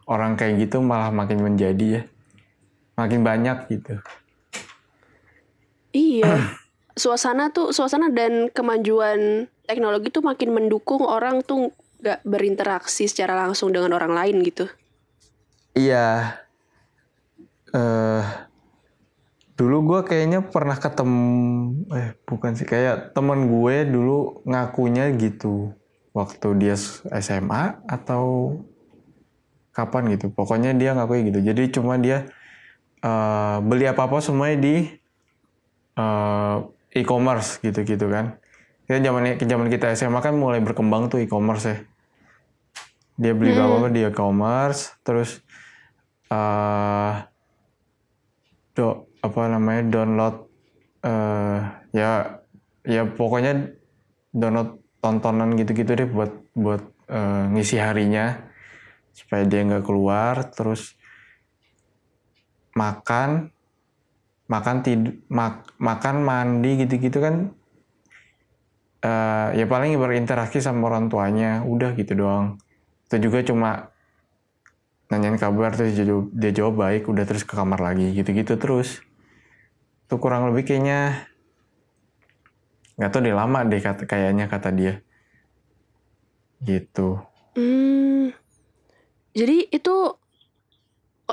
orang 0.07 0.37
kayak 0.37 0.67
gitu 0.67 0.79
malah 0.83 1.09
makin 1.09 1.41
menjadi 1.41 1.87
ya, 1.99 2.03
makin 2.99 3.25
banyak 3.25 3.57
gitu. 3.71 3.97
Iya. 5.95 6.66
Suasana 6.97 7.53
tuh 7.53 7.69
suasana 7.69 8.09
dan 8.09 8.49
kemajuan 8.49 9.45
teknologi 9.69 10.09
tuh 10.09 10.25
makin 10.25 10.49
mendukung 10.49 11.05
orang 11.05 11.45
tuh 11.45 11.69
nggak 12.01 12.25
berinteraksi 12.25 13.05
secara 13.05 13.37
langsung 13.37 13.69
dengan 13.69 13.93
orang 13.93 14.17
lain 14.17 14.41
gitu. 14.41 14.65
Iya. 15.77 16.41
Eh 17.69 18.25
dulu 19.57 19.77
gue 19.93 19.99
kayaknya 20.09 20.45
pernah 20.45 20.77
ketemu 20.77 21.29
eh 21.93 22.13
bukan 22.25 22.53
sih 22.53 22.65
kayak 22.65 23.17
temen 23.17 23.49
gue 23.49 23.75
dulu 23.89 24.45
ngakunya 24.45 25.09
gitu 25.17 25.73
waktu 26.13 26.47
dia 26.57 26.77
SMA 27.13 27.81
atau 27.85 28.57
kapan 29.73 30.17
gitu. 30.17 30.33
Pokoknya 30.33 30.73
dia 30.73 30.97
ngakunya 30.97 31.29
gitu. 31.29 31.39
Jadi 31.45 31.63
cuma 31.77 32.01
dia 32.01 32.25
eh 33.05 33.57
beli 33.61 33.85
apa-apa 33.85 34.17
semuanya 34.21 34.57
di 34.57 34.75
eh 35.97 36.57
e-commerce 37.01 37.61
gitu-gitu 37.61 38.07
kan. 38.09 38.37
Kita 38.87 39.03
zaman 39.03 39.35
zaman 39.37 39.67
kita 39.67 39.93
SMA 39.93 40.19
kan 40.23 40.33
mulai 40.35 40.59
berkembang 40.63 41.11
tuh 41.11 41.19
e-commerce 41.21 41.65
ya. 41.67 41.77
Dia 43.17 43.33
beli 43.33 43.53
Hmm. 43.53 43.61
apa-apa 43.65 43.87
di 43.89 44.01
e-commerce, 44.05 44.93
terus 45.01 45.41
eh 46.29 47.13
do 48.77 49.09
apa 49.25 49.41
namanya 49.49 49.83
download 49.89 50.35
eh 51.01 51.59
ya 51.97 52.37
ya 52.85 53.01
pokoknya 53.09 53.73
download 54.35 54.77
tontonan 55.01 55.57
gitu-gitu 55.57 55.97
deh 55.97 56.09
buat 56.09 56.31
buat 56.53 56.83
eh, 57.09 57.43
ngisi 57.57 57.81
harinya 57.81 58.37
supaya 59.17 59.49
dia 59.49 59.65
nggak 59.65 59.85
keluar 59.87 60.45
terus 60.53 60.93
makan 62.77 63.49
makan 64.47 64.79
tidur 64.79 65.13
makan 65.77 66.15
mandi 66.23 66.87
gitu-gitu 66.87 67.19
kan 67.19 67.51
eh, 69.03 69.47
ya 69.59 69.65
paling 69.67 69.95
berinteraksi 69.99 70.63
sama 70.63 70.87
orang 70.89 71.11
tuanya 71.11 71.63
udah 71.67 71.93
gitu 71.95 72.17
doang. 72.17 72.57
Itu 73.07 73.29
juga 73.29 73.43
cuma 73.43 73.91
nanyain 75.07 75.39
kabar 75.39 75.71
terus 75.71 75.95
dia 75.95 76.03
jawab, 76.03 76.27
dia 76.35 76.51
jawab 76.51 76.75
baik 76.75 77.07
udah 77.07 77.23
terus 77.23 77.47
ke 77.47 77.53
kamar 77.55 77.79
lagi 77.79 78.11
gitu-gitu 78.11 78.59
terus. 78.59 78.99
Itu 80.07 80.19
kurang 80.19 80.51
lebih 80.51 80.67
kayaknya 80.67 81.27
nggak 82.97 83.09
tahu 83.13 83.21
deh 83.23 83.35
lama 83.35 83.59
deh 83.67 83.79
kata 83.79 84.03
kayaknya 84.09 84.51
kata 84.51 84.69
dia. 84.73 84.93
Gitu. 86.63 87.21
Hmm. 87.53 88.33
Jadi 89.37 89.69
itu 89.69 89.95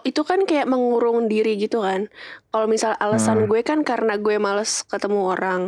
itu 0.02 0.26
kan 0.26 0.42
kayak 0.48 0.66
mengurung 0.66 1.30
diri 1.30 1.54
gitu 1.60 1.86
kan. 1.86 2.10
Kalau 2.50 2.66
misal 2.66 2.98
alasan 2.98 3.38
Hmm. 3.38 3.48
gue 3.50 3.62
kan 3.62 3.86
karena 3.86 4.18
gue 4.18 4.36
males 4.42 4.82
ketemu 4.90 5.20
orang. 5.34 5.62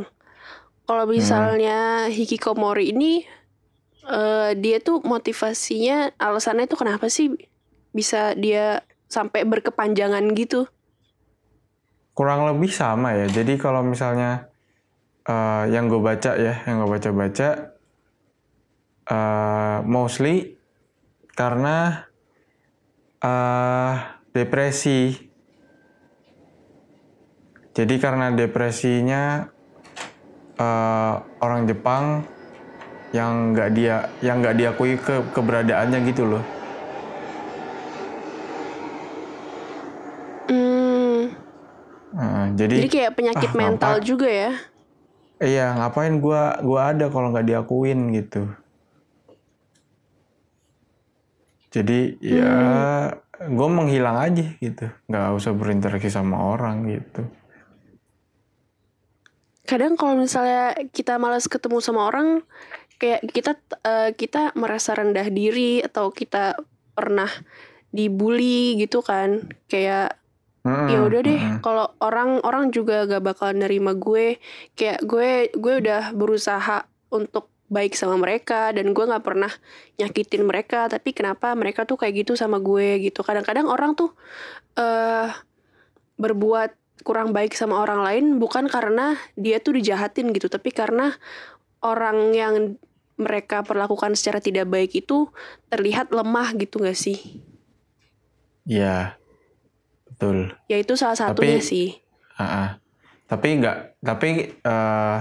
Kalau 0.86 1.04
misalnya 1.06 2.06
hikikomori 2.10 2.90
ini 2.94 3.26
eh, 4.08 4.50
dia 4.58 4.78
tuh 4.82 5.02
motivasinya 5.06 6.14
alasannya 6.18 6.66
tuh 6.70 6.78
kenapa 6.82 7.06
sih 7.10 7.34
bisa 7.94 8.34
dia 8.38 8.82
sampai 9.10 9.46
berkepanjangan 9.46 10.24
gitu? 10.34 10.66
kurang 12.16 12.48
lebih 12.48 12.72
sama 12.72 13.12
ya 13.12 13.26
jadi 13.28 13.60
kalau 13.60 13.84
misalnya 13.84 14.48
eh, 15.28 15.64
yang 15.74 15.92
gue 15.92 16.00
baca 16.00 16.32
ya 16.38 16.54
yang 16.66 16.82
gue 16.82 16.90
baca-baca 16.96 17.48
eh, 19.06 19.78
mostly 19.86 20.56
karena 21.36 22.06
eh, 23.22 23.94
depresi. 24.36 24.98
Jadi 27.76 27.94
karena 28.04 28.26
depresinya 28.40 29.22
eh, 30.60 31.14
orang 31.44 31.62
Jepang 31.70 32.04
yang 33.14 33.54
nggak 33.54 33.68
dia 33.76 33.94
yang 34.20 34.36
nggak 34.42 34.56
diakui 34.60 34.92
ke 35.00 35.14
keberadaannya 35.34 35.98
gitu 36.10 36.22
loh. 36.28 36.42
Hmm, 40.48 41.36
Eh, 42.16 42.46
jadi 42.58 42.76
jadi 42.76 42.86
kayak 42.92 43.12
penyakit 43.18 43.50
ah, 43.52 43.56
mental 43.56 43.94
ngapa- 43.98 44.04
juga 44.04 44.28
ya? 44.28 44.50
Iya, 45.48 45.64
ngapain 45.76 46.14
gua 46.24 46.42
gua 46.68 46.80
ada 46.90 47.04
kalau 47.12 47.28
nggak 47.32 47.46
diakuin 47.48 47.98
gitu. 48.16 48.38
Jadi 51.74 51.98
ya 52.22 52.46
gue 53.40 53.68
menghilang 53.68 54.16
aja 54.16 54.46
gitu, 54.58 54.88
nggak 55.08 55.28
usah 55.36 55.52
berinteraksi 55.52 56.08
sama 56.08 56.40
orang 56.56 56.88
gitu. 56.88 57.24
kadang 59.66 59.98
kalau 59.98 60.14
misalnya 60.22 60.78
kita 60.94 61.18
malas 61.18 61.50
ketemu 61.50 61.82
sama 61.82 62.08
orang 62.08 62.46
kayak 63.02 63.26
kita 63.34 63.58
eh, 63.82 64.14
kita 64.14 64.54
merasa 64.56 64.94
rendah 64.94 65.26
diri 65.28 65.82
atau 65.82 66.14
kita 66.14 66.56
pernah 66.96 67.28
dibully 67.92 68.78
gitu 68.80 69.02
kan 69.02 69.50
kayak 69.68 70.16
Mm-mm, 70.64 70.88
ya 70.90 70.98
udah 71.02 71.20
deh 71.20 71.42
mm-mm. 71.42 71.60
kalau 71.60 71.92
orang 72.00 72.40
orang 72.46 72.70
juga 72.72 73.04
gak 73.06 73.22
bakal 73.22 73.52
nerima 73.52 73.92
gue 73.94 74.38
kayak 74.78 75.04
gue 75.04 75.50
gue 75.52 75.74
udah 75.82 76.14
berusaha 76.14 76.86
untuk 77.12 77.50
baik 77.66 77.98
sama 77.98 78.14
mereka 78.14 78.70
dan 78.70 78.94
gue 78.94 79.04
nggak 79.04 79.24
pernah 79.26 79.50
nyakitin 79.98 80.46
mereka 80.46 80.86
tapi 80.86 81.10
kenapa 81.10 81.50
mereka 81.58 81.82
tuh 81.82 81.98
kayak 81.98 82.22
gitu 82.26 82.38
sama 82.38 82.62
gue 82.62 83.02
gitu 83.02 83.26
kadang-kadang 83.26 83.66
orang 83.66 83.98
tuh 83.98 84.14
eh 84.78 85.30
berbuat 86.16 87.02
kurang 87.02 87.34
baik 87.34 87.52
sama 87.52 87.82
orang 87.82 88.00
lain 88.06 88.24
bukan 88.38 88.70
karena 88.70 89.18
dia 89.34 89.58
tuh 89.58 89.76
dijahatin 89.76 90.30
gitu 90.30 90.46
tapi 90.46 90.70
karena 90.70 91.12
orang 91.82 92.32
yang 92.32 92.54
mereka 93.16 93.64
perlakukan 93.64 94.14
secara 94.14 94.38
tidak 94.38 94.68
baik 94.68 94.94
itu 94.94 95.28
terlihat 95.66 96.12
lemah 96.12 96.54
gitu 96.54 96.80
gak 96.80 96.96
sih 96.96 97.42
Iya, 98.66 99.14
betul. 100.04 100.50
ya 100.66 100.74
itu 100.74 100.98
salah 100.98 101.14
satunya 101.14 101.62
Tapi- 101.62 101.70
sih 101.70 101.88
Ah-ah. 102.36 102.82
Tapi 103.26 103.58
nggak, 103.58 104.02
tapi 104.02 104.30
eh, 104.54 105.18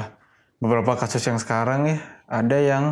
beberapa 0.58 0.94
kasus 0.94 1.22
yang 1.24 1.38
sekarang 1.38 1.90
ya 1.90 1.98
ada 2.26 2.58
yang 2.58 2.86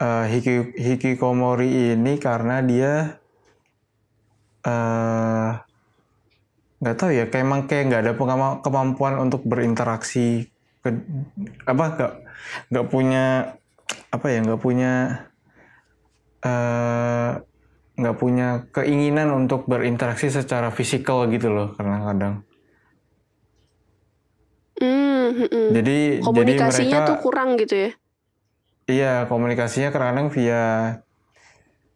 hiki 0.00 0.74
hikikomori 0.80 1.92
ini 1.94 2.16
karena 2.16 2.64
dia 2.64 3.20
eh 4.64 5.50
nggak 6.80 6.96
tahu 6.96 7.10
ya 7.12 7.28
kayak 7.28 7.44
emang 7.44 7.60
kayak 7.68 7.84
nggak 7.92 8.02
ada 8.08 8.12
kemampuan 8.64 9.20
untuk 9.20 9.44
berinteraksi 9.44 10.48
ke 10.80 10.88
apa 11.68 11.84
nggak 11.92 12.12
nggak 12.72 12.86
punya 12.88 13.24
apa 14.08 14.26
ya 14.32 14.38
nggak 14.40 14.60
punya 14.64 14.92
eh 16.40 17.30
nggak 18.00 18.16
punya 18.16 18.64
keinginan 18.72 19.28
untuk 19.36 19.68
berinteraksi 19.68 20.32
secara 20.32 20.72
fisikal 20.72 21.28
gitu 21.28 21.52
loh 21.52 21.76
kadang-kadang 21.76 22.48
Hmm. 24.80 25.76
jadi 25.76 26.24
komunikasinya 26.24 26.64
jadi 26.72 27.04
mereka 27.04 27.08
tuh 27.08 27.16
kurang 27.20 27.50
gitu 27.60 27.74
ya? 27.76 27.90
Iya 28.90 29.12
komunikasinya 29.30 29.94
kadang-kadang 29.94 30.28
via 30.34 30.64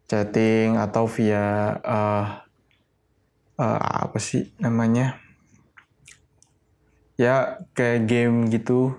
chatting 0.06 0.76
atau 0.78 1.08
via 1.08 1.80
eh 1.82 2.26
eh, 3.58 3.80
apa 4.04 4.18
sih 4.20 4.52
namanya? 4.60 5.18
Ya 7.16 7.62
kayak 7.74 8.06
game 8.06 8.52
gitu. 8.52 8.94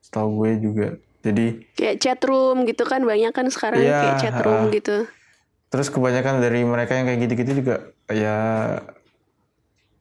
Setahu 0.00 0.44
gue 0.44 0.50
juga. 0.60 0.86
Jadi 1.24 1.64
kayak 1.74 1.96
chat 2.00 2.20
room 2.24 2.68
gitu 2.68 2.84
kan 2.84 3.00
banyak 3.02 3.32
kan 3.32 3.48
sekarang 3.48 3.80
Iya, 3.80 3.96
kayak 4.00 4.16
chat 4.20 4.36
room 4.44 4.68
ha. 4.68 4.74
gitu. 4.76 4.96
Terus 5.72 5.88
kebanyakan 5.90 6.38
dari 6.38 6.62
mereka 6.62 6.94
yang 6.94 7.08
kayak 7.10 7.20
gitu-gitu 7.26 7.52
juga 7.64 7.90
ya 8.12 8.36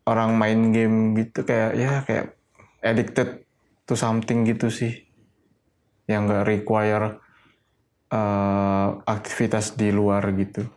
orang 0.03 0.35
main 0.35 0.75
game 0.75 1.15
gitu 1.15 1.47
kayak 1.47 1.71
ya 1.79 1.91
kayak 2.03 2.35
addicted 2.83 3.47
to 3.87 3.95
something 3.95 4.43
gitu 4.43 4.67
sih. 4.67 5.07
Yang 6.05 6.21
nggak 6.27 6.43
require 6.45 7.05
eh, 8.11 8.89
aktivitas 9.07 9.79
di 9.79 9.89
luar 9.89 10.27
gitu. 10.35 10.67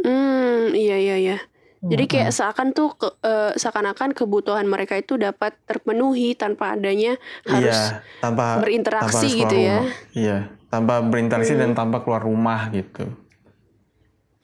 hmm 0.00 0.72
iya 0.72 0.96
iya 0.96 1.16
iya 1.20 1.38
jadi 1.80 2.04
kayak 2.06 2.30
seakan 2.36 2.76
tuh 2.76 2.92
ke, 2.92 3.08
eh, 3.24 3.52
seakan-akan 3.56 4.12
kebutuhan 4.12 4.68
mereka 4.68 5.00
itu 5.00 5.16
dapat 5.16 5.56
terpenuhi 5.64 6.36
tanpa 6.36 6.76
adanya 6.76 7.16
harus 7.48 7.96
iya, 7.96 8.04
tanpa 8.20 8.60
berinteraksi 8.60 9.08
tanpa 9.08 9.18
harus 9.24 9.40
gitu 9.40 9.56
ya. 9.56 9.78
rumah. 9.80 9.88
Iya, 10.12 10.38
tanpa 10.68 10.94
berinteraksi 11.02 11.54
dan 11.56 11.72
tanpa 11.72 12.04
keluar 12.04 12.22
rumah 12.22 12.68
gitu. 12.70 13.08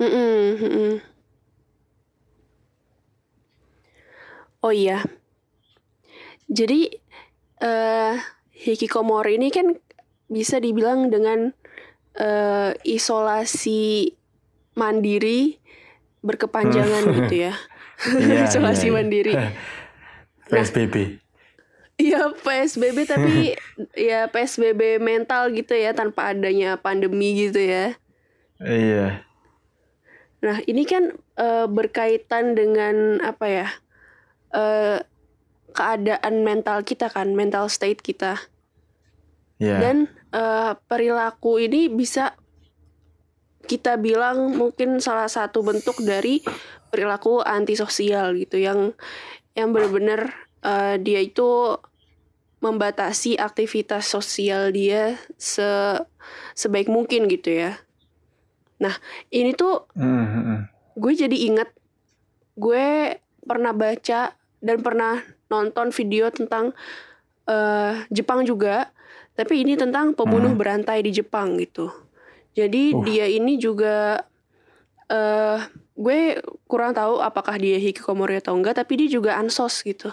Mm-mm, 0.01 0.41
mm-mm. 0.65 0.93
Oh 4.65 4.73
iya. 4.73 5.05
Jadi 6.47 6.89
eh 7.61 8.15
hikikomori 8.57 9.37
ini 9.37 9.49
kan 9.53 9.77
bisa 10.27 10.59
dibilang 10.59 11.11
dengan 11.13 11.55
eh, 12.19 12.73
isolasi 12.83 14.13
mandiri 14.77 15.59
berkepanjangan 16.23 17.05
gitu 17.23 17.51
ya. 17.51 17.55
Iya, 18.21 18.45
isolasi 18.45 18.89
iya, 18.89 18.91
iya. 18.93 18.97
mandiri. 18.97 19.35
PSBB. 20.53 20.95
Iya 21.97 22.29
PSBB 22.45 23.09
tapi 23.09 23.57
ya 23.97 24.29
PSBB 24.29 25.01
mental 25.01 25.49
gitu 25.57 25.73
ya 25.73 25.97
tanpa 25.97 26.37
adanya 26.37 26.77
pandemi 26.77 27.33
gitu 27.49 27.57
ya. 27.57 27.97
Iya. 28.61 29.25
Nah, 30.45 30.61
ini 30.69 30.85
kan 30.85 31.17
eh, 31.41 31.67
berkaitan 31.67 32.53
dengan 32.53 33.25
apa 33.25 33.47
ya? 33.49 33.69
eh 34.55 35.03
keadaan 35.77 36.41
mental 36.41 36.81
kita 36.81 37.13
kan, 37.13 37.37
mental 37.37 37.69
state 37.69 38.01
kita. 38.01 38.41
Iya. 39.61 39.77
Dan 39.81 39.97
eh, 40.33 40.73
perilaku 40.89 41.61
ini 41.61 41.93
bisa 41.93 42.33
kita 43.67 43.99
bilang 43.99 44.55
mungkin 44.55 45.03
salah 45.03 45.27
satu 45.27 45.61
bentuk 45.61 45.99
dari 46.07 46.41
perilaku 46.89 47.43
antisosial 47.43 48.33
gitu 48.39 48.63
yang 48.63 48.95
yang 49.59 49.75
benar-benar 49.75 50.33
uh, 50.63 50.95
dia 50.97 51.21
itu 51.21 51.77
membatasi 52.63 53.37
aktivitas 53.37 54.07
sosial 54.07 54.71
dia 54.71 55.19
se 55.37 55.67
sebaik 56.55 56.89
mungkin 56.89 57.27
gitu 57.27 57.53
ya. 57.53 57.77
Nah 58.81 58.95
ini 59.35 59.53
tuh 59.53 59.91
Mm-hmm. 59.99 60.59
gue 60.97 61.13
jadi 61.13 61.37
inget 61.37 61.71
gue 62.57 63.19
pernah 63.45 63.77
baca 63.77 64.33
dan 64.65 64.79
pernah 64.81 65.21
nonton 65.47 65.95
video 65.95 66.31
tentang 66.31 66.75
eh, 67.47 67.95
Jepang 68.11 68.43
juga, 68.43 68.91
tapi 69.39 69.63
ini 69.63 69.79
tentang 69.79 70.17
pembunuh 70.17 70.51
Hmm. 70.51 70.59
berantai 70.59 71.05
di 71.05 71.15
Jepang 71.15 71.55
gitu. 71.63 71.93
Jadi 72.57 72.97
Uh. 72.97 73.05
dia 73.05 73.27
ini 73.31 73.61
juga 73.61 74.27
eh 75.07 75.61
gue 75.97 76.43
kurang 76.67 76.93
tahu 76.93 77.23
apakah 77.23 77.57
dia 77.57 77.79
hikikomori 77.79 78.43
atau 78.43 78.59
enggak, 78.59 78.77
tapi 78.83 78.99
dia 79.01 79.09
juga 79.09 79.39
ansos 79.39 79.87
gitu. 79.87 80.11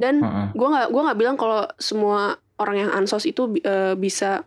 Dan 0.00 0.20
Heeh. 0.24 0.48
gue 0.56 0.68
nggak 0.68 0.88
gue 0.90 1.02
nggak 1.06 1.18
bilang 1.20 1.36
kalau 1.38 1.68
semua 1.78 2.40
orang 2.58 2.88
yang 2.88 2.90
ansos 2.90 3.24
itu 3.28 3.52
eh, 3.62 3.94
bisa 3.94 4.42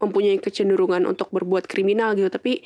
mempunyai 0.00 0.40
kecenderungan 0.40 1.04
untuk 1.04 1.28
berbuat 1.34 1.68
kriminal 1.68 2.16
gitu, 2.16 2.30
tapi 2.32 2.62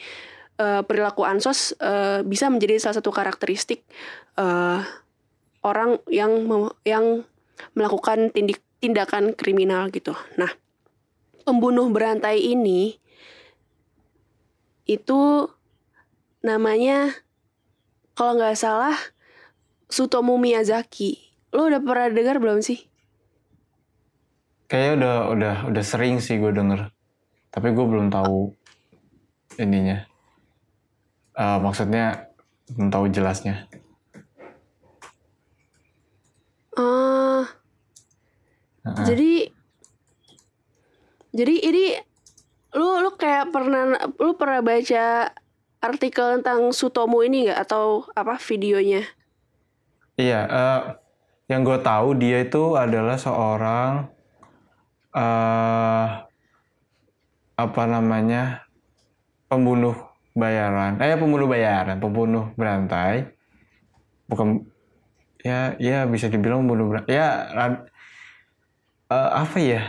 eh, 0.60 0.82
perilaku 0.84 1.24
ansos 1.24 1.72
eh, 1.80 2.20
bisa 2.22 2.46
menjadi 2.52 2.78
salah 2.78 3.00
satu 3.00 3.10
karakteristik 3.10 3.82
eh, 4.38 4.80
orang 5.64 5.98
yang 6.12 6.44
yang 6.84 7.24
melakukan 7.72 8.28
tindik, 8.30 8.60
tindakan 8.78 9.32
kriminal 9.32 9.88
gitu. 9.88 10.12
Nah, 10.36 10.52
pembunuh 11.42 11.88
berantai 11.88 12.44
ini 12.44 13.00
itu 14.84 15.48
namanya 16.44 17.16
kalau 18.12 18.36
nggak 18.36 18.60
salah 18.60 18.96
Sutomu 19.88 20.36
Miyazaki. 20.36 21.16
Lo 21.54 21.70
udah 21.70 21.80
pernah 21.80 22.12
dengar 22.12 22.36
belum 22.42 22.60
sih? 22.60 22.84
Kayaknya 24.68 24.92
udah 24.98 25.16
udah 25.30 25.54
udah 25.70 25.84
sering 25.84 26.18
sih 26.18 26.36
gue 26.36 26.50
denger. 26.50 26.90
Tapi 27.48 27.70
gue 27.70 27.86
belum 27.86 28.10
tahu 28.10 28.50
ininya. 29.62 30.02
Eh, 31.38 31.58
maksudnya 31.62 32.28
belum 32.74 32.90
tahu 32.90 33.04
jelasnya. 33.12 33.70
Ah, 36.74 37.46
Heeh. 39.04 39.08
jadi 39.12 39.32
jadi 41.34 41.54
ini 41.60 41.84
lu 42.74 43.04
lu 43.04 43.10
kayak 43.14 43.52
pernah 43.52 43.94
lu 44.18 44.32
pernah 44.34 44.64
baca 44.64 45.30
artikel 45.84 46.40
tentang 46.40 46.72
Sutomo 46.72 47.20
ini 47.20 47.46
nggak 47.46 47.60
atau 47.68 48.08
apa 48.16 48.40
videonya? 48.40 49.04
Iya, 50.16 50.40
eh, 50.48 50.80
yang 51.52 51.60
gue 51.66 51.76
tahu 51.84 52.16
dia 52.16 52.40
itu 52.40 52.78
adalah 52.78 53.20
seorang 53.20 54.08
eh 55.14 56.06
apa 57.54 57.82
namanya 57.86 58.66
pembunuh 59.46 59.94
bayaran, 60.34 60.98
eh 60.98 61.14
pembunuh 61.14 61.46
bayaran, 61.46 62.02
pembunuh 62.02 62.50
berantai, 62.58 63.30
bukan 64.26 64.66
ya 65.44 65.78
ya 65.78 66.02
bisa 66.10 66.26
dibilang 66.26 66.66
pembunuh 66.66 66.90
berantai, 66.90 67.14
ya 67.14 67.28
eh, 69.08 69.30
apa 69.34 69.58
ya? 69.58 69.82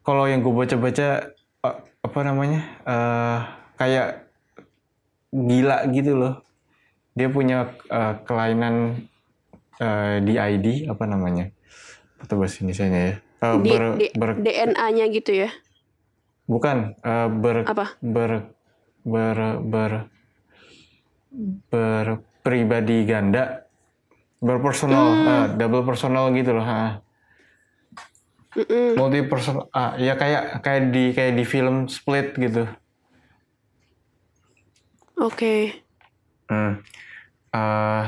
Kalau 0.00 0.24
yang 0.24 0.40
gue 0.40 0.54
baca-baca 0.54 1.08
eh, 1.66 1.76
apa 2.06 2.18
namanya 2.22 2.60
eh 2.86 3.38
kayak 3.76 4.08
gila 5.34 5.84
gitu 5.90 6.14
loh 6.14 6.34
dia 7.12 7.28
punya 7.28 7.74
eh, 7.90 8.14
kelainan 8.22 9.04
di 10.24 10.40
ID 10.40 10.88
apa 10.88 11.04
namanya 11.04 11.52
atau 12.16 12.40
bahasa 12.40 12.64
Indonesia 12.64 12.88
ya 12.88 13.14
Di, 13.60 13.68
ber, 13.68 13.82
di- 14.00 14.12
ber- 14.16 14.38
DNA-nya 14.40 15.04
gitu 15.12 15.36
ya? 15.36 15.50
bukan 16.48 16.96
eh, 16.96 17.28
ber, 17.28 17.56
Apa? 17.68 18.00
ber 18.00 18.30
ber 19.04 19.36
ber 19.60 19.92
berpribadi 21.68 23.04
ganda 23.04 23.66
berpersonal 24.40 25.04
Hmm. 25.12 25.26
eh, 25.28 25.46
double 25.58 25.84
personal 25.84 26.30
gitu 26.32 26.54
loh 26.56 26.64
ha. 26.64 27.02
Mm-mm. 28.56 28.96
multi 28.96 29.20
personal 29.28 29.68
ah 29.76 29.94
ya 30.00 30.16
kayak 30.16 30.64
kayak 30.64 30.82
di 30.88 31.12
kayak 31.12 31.32
di 31.36 31.44
film 31.44 31.86
Split 31.92 32.32
gitu 32.40 32.64
Oke. 35.16 35.72
Hmm. 36.52 36.84
Eh, 37.56 38.04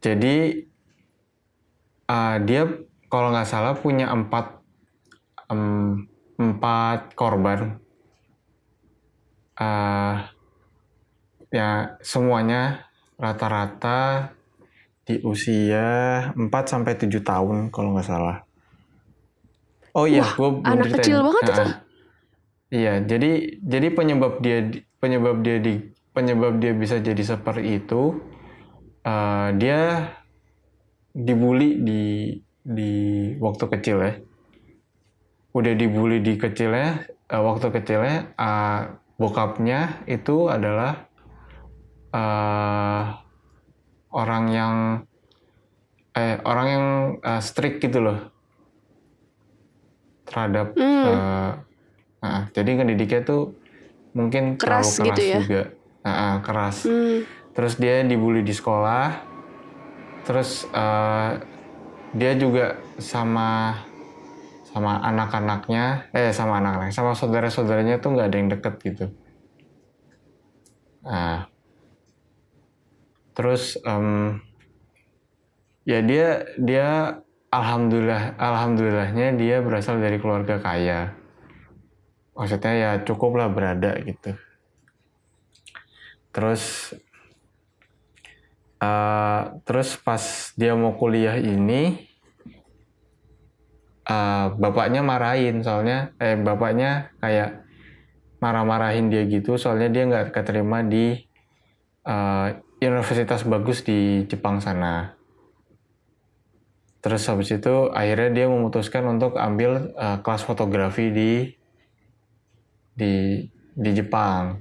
jadi 0.00 0.64
eh, 2.08 2.36
dia 2.48 2.62
kalau 3.12 3.28
nggak 3.36 3.48
salah 3.48 3.76
punya 3.76 4.08
empat 4.08 4.64
em, 5.52 6.08
empat 6.40 7.12
korban. 7.12 7.76
Eh, 9.60 10.14
ya 11.52 12.00
semuanya 12.00 12.88
rata-rata 13.20 14.32
di 15.04 15.20
usia 15.20 15.88
4 16.32 16.64
sampai 16.64 16.96
7 16.96 17.20
tahun 17.20 17.68
kalau 17.68 17.92
nggak 17.92 18.08
salah. 18.08 18.47
Oh 19.96 20.06
iya, 20.08 20.24
gue 20.36 20.48
anak 20.64 20.88
ceritain. 20.92 20.96
kecil 20.96 21.16
banget 21.26 21.44
itu. 21.52 21.64
Ah, 21.64 21.72
Iya, 22.68 23.00
jadi 23.10 23.28
jadi 23.64 23.88
penyebab 23.96 24.32
dia 24.44 24.58
di- 24.70 24.84
penyebab 25.00 25.36
dia 25.40 25.56
di 25.56 25.72
penyebab 26.12 26.52
dia 26.60 26.72
bisa 26.76 26.96
jadi 27.00 27.22
seperti 27.24 27.80
itu 27.80 28.20
eh, 29.04 29.48
dia 29.60 29.78
dibully 31.26 31.68
di 31.86 32.02
di 32.64 32.90
waktu 33.40 33.64
kecil 33.72 33.96
ya. 34.06 34.12
Udah 35.58 35.74
dibully 35.80 36.18
di 36.26 36.34
kecilnya 36.42 37.04
eh, 37.32 37.42
waktu 37.48 37.66
kecilnya 37.76 38.16
eh, 38.38 38.78
bokapnya 39.20 39.80
itu 40.08 40.36
adalah 40.48 41.08
eh, 42.12 43.04
orang 44.12 44.44
yang 44.52 44.76
eh 46.22 46.34
orang 46.50 46.66
yang 46.74 46.84
eh, 47.30 47.40
strict 47.48 47.76
gitu 47.84 47.98
loh 48.06 48.18
terhadap 50.28 50.66
Hmm. 50.76 51.06
eh, 51.06 51.50
nah, 52.22 52.40
jadi 52.56 52.70
ngedidiknya 52.76 53.20
tuh 53.30 53.40
mungkin 54.18 54.44
Keras 54.60 54.88
terlalu 54.90 54.96
keras 54.98 55.18
gitu 55.18 55.22
ya? 55.32 55.40
juga 55.42 55.60
Nah, 56.04 56.14
ah, 56.24 56.34
keras 56.46 56.76
Hmm. 56.84 57.24
terus 57.54 57.74
dia 57.82 58.00
dibully 58.06 58.40
di 58.46 58.54
sekolah 58.54 59.28
terus 60.26 60.50
eh, 60.70 61.30
dia 62.18 62.32
juga 62.42 62.64
sama 62.98 63.74
sama 64.70 64.92
anak-anaknya 65.10 66.12
eh 66.16 66.30
sama 66.38 66.54
anak-anak 66.60 66.90
sama 66.96 67.12
saudara-saudaranya 67.20 67.94
tuh 68.02 68.08
nggak 68.14 68.26
ada 68.28 68.36
yang 68.40 68.50
deket 68.54 68.74
gitu 68.86 69.04
nah 71.02 71.48
terus 73.34 73.78
em, 73.86 74.38
ya 75.88 75.98
dia 76.04 76.26
dia 76.58 76.86
alhamdulillah 77.48 78.36
alhamdulillahnya 78.36 79.36
dia 79.36 79.64
berasal 79.64 80.00
dari 80.00 80.20
keluarga 80.20 80.60
kaya. 80.60 81.16
Maksudnya 82.36 82.72
ya 82.76 82.90
cukup 83.02 83.40
lah 83.40 83.48
berada 83.50 83.98
gitu. 84.04 84.36
Terus 86.30 86.94
eh, 88.78 89.42
terus 89.66 89.98
pas 89.98 90.54
dia 90.54 90.76
mau 90.78 90.94
kuliah 90.94 91.40
ini 91.40 92.08
eh, 94.06 94.46
bapaknya 94.54 95.02
marahin 95.02 95.64
soalnya 95.64 96.14
eh 96.22 96.38
bapaknya 96.38 97.10
kayak 97.18 97.66
marah-marahin 98.38 99.10
dia 99.10 99.26
gitu 99.26 99.58
soalnya 99.58 99.90
dia 99.90 100.06
nggak 100.06 100.30
keterima 100.30 100.86
di 100.86 101.26
eh, 102.06 102.48
universitas 102.78 103.42
bagus 103.42 103.82
di 103.82 104.22
Jepang 104.30 104.62
sana 104.62 105.17
terus 106.98 107.22
habis 107.30 107.48
itu 107.54 107.74
akhirnya 107.94 108.30
dia 108.34 108.46
memutuskan 108.50 109.04
untuk 109.06 109.38
ambil 109.38 109.94
eh, 109.94 110.18
kelas 110.24 110.42
fotografi 110.48 111.04
di 111.14 111.30
di 112.98 113.46
di 113.78 113.90
Jepang 113.94 114.58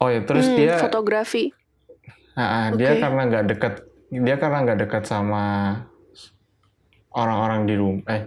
oh 0.00 0.08
ya 0.12 0.20
terus 0.28 0.46
Hmm, 0.46 0.56
dia 0.58 0.76
fotografi. 0.76 1.52
Ah, 2.32 2.48
ah, 2.48 2.66
dia 2.72 2.96
karena 2.96 3.20
nggak 3.28 3.44
dekat 3.52 3.74
dia 4.08 4.36
karena 4.40 4.58
nggak 4.64 4.78
dekat 4.88 5.02
sama 5.04 5.44
orang-orang 7.12 7.60
di 7.68 7.74
rumah 7.76 8.04
eh 8.08 8.22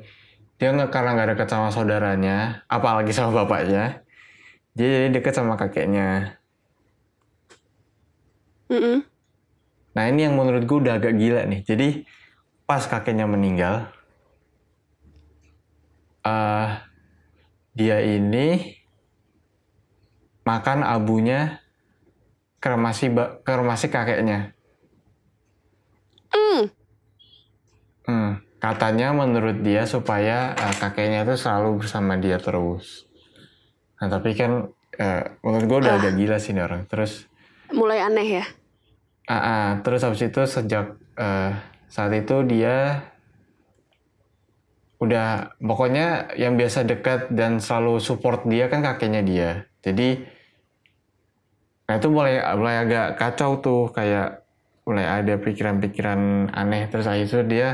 dia 0.57 0.69
nggak 0.73 0.89
karena 0.93 1.09
nggak 1.17 1.29
dekat 1.35 1.47
sama 1.51 1.67
saudaranya 1.73 2.63
apalagi 2.71 3.11
sama 3.11 3.43
bapaknya 3.45 4.05
dia 4.77 4.87
jadi 4.87 5.07
dekat 5.15 5.33
sama 5.35 5.55
kakeknya 5.59 6.39
Mm-mm. 8.69 9.05
Nah 9.95 10.05
ini 10.05 10.27
yang 10.27 10.35
menurut 10.35 10.67
gue 10.67 10.77
udah 10.83 10.99
agak 10.99 11.15
gila 11.15 11.47
nih 11.47 11.63
jadi 11.63 11.87
pas 12.67 12.83
kakeknya 12.83 13.25
meninggal 13.25 13.87
eh 16.21 16.69
dia 17.71 17.97
ini 18.03 18.75
makan 20.43 20.83
abunya 20.83 21.63
kremasi 22.59 23.09
kremasi 23.41 23.87
kakeknya 23.87 24.51
Mm. 26.35 26.67
Hmm, 28.05 28.31
katanya 28.59 29.15
menurut 29.15 29.63
dia 29.63 29.87
supaya 29.87 30.51
uh, 30.51 30.75
kakeknya 30.75 31.23
tuh 31.23 31.39
selalu 31.39 31.79
bersama 31.79 32.19
dia 32.19 32.35
terus. 32.37 33.07
Nah 34.03 34.11
tapi 34.11 34.35
kan 34.35 34.67
uh, 34.99 35.23
menurut 35.39 35.65
gue 35.65 35.77
udah 35.87 35.93
Ah. 35.95 35.99
agak 36.03 36.13
gila 36.19 36.35
sih 36.35 36.51
nih 36.51 36.67
orang. 36.67 36.83
Terus, 36.91 37.31
Mulai 37.71 38.03
aneh 38.03 38.43
ya. 38.43 38.45
Ah, 39.33 39.71
terus 39.81 40.05
habis 40.05 40.21
itu 40.21 40.41
sejak 40.45 41.01
uh, 41.17 41.51
saat 41.89 42.11
itu 42.13 42.45
dia 42.45 43.07
udah 45.01 45.57
pokoknya 45.59 46.37
yang 46.39 46.55
biasa 46.55 46.87
dekat 46.87 47.33
dan 47.33 47.59
selalu 47.59 47.99
support 47.99 48.45
dia 48.47 48.71
kan 48.71 48.85
kakeknya 48.85 49.21
dia. 49.25 49.49
Jadi 49.83 50.23
nah 51.85 52.01
itu 52.01 52.07
mulai 52.09 52.41
mulai 52.57 52.75
agak 52.81 53.07
kacau 53.21 53.61
tuh 53.61 53.81
kayak 53.93 54.41
mulai 54.85 55.05
ada 55.21 55.35
pikiran-pikiran 55.41 56.51
aneh. 56.53 56.89
Terus 56.89 57.05
akhirnya 57.05 57.27
itu 57.27 57.39
dia 57.45 57.69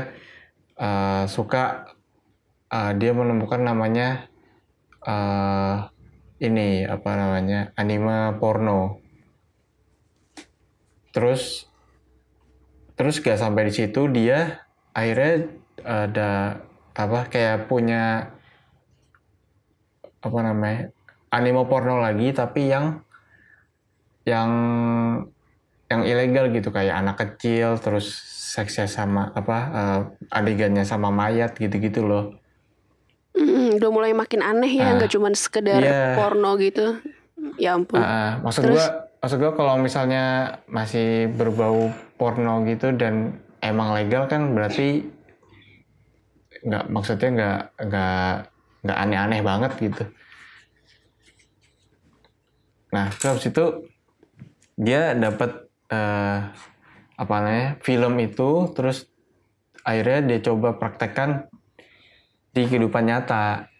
uh, 0.80 1.24
suka 1.28 1.94
uh, 2.72 2.92
dia 2.96 3.12
menemukan 3.12 3.60
namanya 3.60 4.26
uh, 5.04 5.88
ini 6.42 6.82
apa 6.88 7.10
namanya 7.14 7.70
anime 7.78 8.36
porno 8.42 9.01
terus 11.12 11.68
terus 12.92 13.20
gak 13.20 13.36
sampai 13.36 13.68
di 13.68 13.72
situ 13.72 14.08
dia 14.08 14.64
akhirnya 14.92 15.48
ada 15.82 16.30
apa 16.92 17.24
kayak 17.26 17.66
punya 17.66 18.28
apa 20.22 20.38
namanya 20.38 20.92
anime 21.28 21.64
porno 21.64 21.98
lagi 21.98 22.30
tapi 22.30 22.68
yang 22.68 23.00
yang 24.22 24.50
yang 25.90 26.02
ilegal 26.06 26.48
gitu 26.48 26.70
kayak 26.70 26.94
anak 26.94 27.16
kecil 27.18 27.76
terus 27.76 28.06
seksnya 28.52 28.86
sama 28.86 29.32
apa 29.32 29.56
eh, 29.72 30.00
adegannya 30.30 30.84
sama 30.84 31.08
mayat 31.10 31.56
gitu-gitu 31.56 32.04
loh 32.04 32.36
Mm-mm, 33.32 33.80
udah 33.80 33.88
mulai 33.88 34.12
makin 34.12 34.44
aneh 34.44 34.68
ya, 34.68 34.92
Ah. 34.92 35.00
nggak 35.00 35.08
cuman 35.08 35.32
sekedar 35.32 35.80
Iya. 35.80 36.20
porno 36.20 36.52
gitu. 36.60 37.00
Ya 37.56 37.72
ampun. 37.72 37.96
Ah. 37.96 38.36
maksud 38.44 38.68
Terus? 38.68 38.76
gua 38.76 39.01
maksud 39.22 39.38
gua 39.38 39.54
kalau 39.54 39.78
misalnya 39.78 40.58
masih 40.66 41.30
berbau 41.30 41.94
porno 42.18 42.66
gitu 42.66 42.90
dan 42.90 43.38
emang 43.62 43.94
legal 43.94 44.26
kan 44.26 44.50
berarti 44.50 45.06
nggak 46.66 46.90
maksudnya 46.90 47.30
nggak 47.30 47.60
nggak 47.86 48.32
nggak 48.82 48.98
aneh-aneh 48.98 49.40
banget 49.46 49.72
gitu. 49.78 50.04
Nah 52.90 53.14
terus 53.14 53.46
itu 53.46 53.86
dia 54.74 55.14
dapat 55.14 55.70
eh, 55.86 56.38
apa 57.14 57.34
namanya 57.38 57.78
film 57.86 58.18
itu 58.18 58.74
terus 58.74 59.06
akhirnya 59.86 60.34
dia 60.34 60.38
coba 60.50 60.74
praktekkan 60.74 61.46
di 62.50 62.66
kehidupan 62.66 63.06
nyata. 63.06 63.70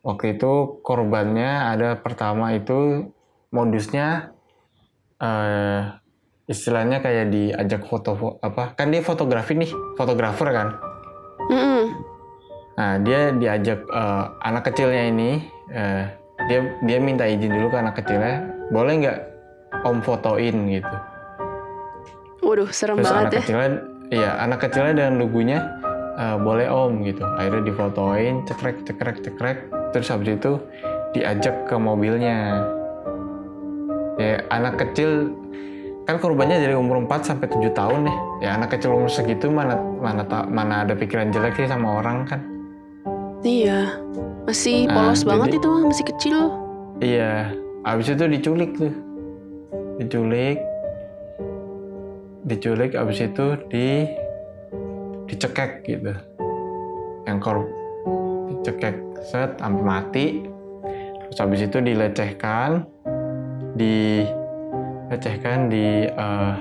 Waktu 0.00 0.40
itu 0.40 0.80
korbannya 0.80 1.76
ada 1.76 2.00
pertama 2.00 2.56
itu 2.56 3.12
modusnya 3.50 4.32
eh 5.18 5.82
istilahnya 6.48 7.04
kayak 7.04 7.28
diajak 7.28 7.84
foto 7.84 8.40
apa 8.40 8.72
kan 8.72 8.88
dia 8.88 9.04
fotografi 9.04 9.52
nih 9.52 9.68
fotografer 10.00 10.48
kan? 10.48 10.68
Mm-mm. 11.52 11.84
nah 12.78 12.94
dia 13.02 13.34
diajak 13.34 13.84
eh, 13.84 14.24
anak 14.46 14.72
kecilnya 14.72 15.02
ini 15.10 15.30
eh, 15.74 16.04
dia 16.48 16.60
dia 16.86 16.98
minta 17.02 17.26
izin 17.26 17.50
dulu 17.52 17.74
ke 17.74 17.78
anak 17.82 17.98
kecilnya 18.00 18.46
boleh 18.70 18.92
nggak 19.02 19.18
om 19.84 19.98
fotoin? 20.00 20.56
gitu. 20.70 20.96
Waduh, 22.42 22.70
serem 22.72 22.96
terus 23.02 23.10
anak 23.10 23.28
banget 23.28 23.32
ya. 23.32 23.40
kecilnya 23.42 23.70
iya 24.08 24.30
anak 24.40 24.58
kecilnya 24.64 24.92
dengan 24.96 25.14
lugunya 25.20 25.58
"Eh, 26.16 26.36
boleh 26.38 26.66
om 26.70 27.02
gitu. 27.04 27.22
Akhirnya 27.36 27.62
difotoin 27.66 28.46
cekrek 28.46 28.86
cekrek 28.86 29.16
cekrek. 29.26 29.58
Terus 29.92 30.08
habis 30.08 30.38
itu 30.38 30.52
diajak 31.12 31.66
ke 31.68 31.76
mobilnya 31.76 32.62
ya 34.18 34.42
anak 34.48 34.76
kecil 34.76 35.32
kan 36.04 36.16
korbannya 36.16 36.58
dari 36.58 36.72
umur 36.72 37.00
4 37.00 37.22
sampai 37.22 37.46
7 37.46 37.70
tahun 37.70 38.00
nih 38.04 38.16
ya 38.40 38.56
anak 38.56 38.74
kecil 38.74 38.92
umur 38.92 39.06
segitu 39.06 39.48
mana 39.48 39.76
mana 39.76 40.22
ta- 40.22 40.44
mana 40.44 40.82
ada 40.82 40.92
pikiran 40.92 41.28
jelek 41.28 41.54
sih 41.54 41.68
sama 41.68 42.00
orang 42.00 42.24
kan? 42.24 42.40
Iya. 43.40 43.94
Masih 44.44 44.88
Ah, 44.88 44.94
polos 45.06 45.22
banget 45.22 45.54
jadi- 45.54 45.60
itu 45.60 45.70
masih 45.84 46.04
kecil. 46.06 46.38
iya. 46.98 47.52
Habis 47.84 48.10
itu 48.10 48.24
diculik 48.26 48.74
tuh. 48.74 48.90
Diculik. 49.96 50.58
Diculik 52.42 52.90
habis 52.92 53.20
itu 53.20 53.46
di 53.68 54.08
dicekek 55.26 55.84
gitu. 55.84 56.12
Yang 57.22 57.38
kor 57.38 57.58
dicekek 58.48 58.96
set 59.22 59.54
sampai 59.54 59.84
mati. 59.84 60.26
Terus 61.22 61.38
habis 61.38 61.60
itu 61.62 61.78
dilecehkan 61.78 62.88
dilecehkan 63.78 65.70
di 65.70 66.10
eh, 66.10 66.54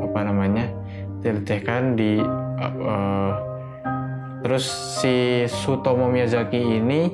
apa 0.00 0.20
namanya 0.24 0.66
dilecehkan 1.20 1.94
di 1.94 2.18
eh, 2.58 2.74
eh, 2.74 3.32
terus 4.44 4.64
si 5.00 5.44
Sutomo 5.48 6.08
Miyazaki 6.08 6.60
ini 6.60 7.12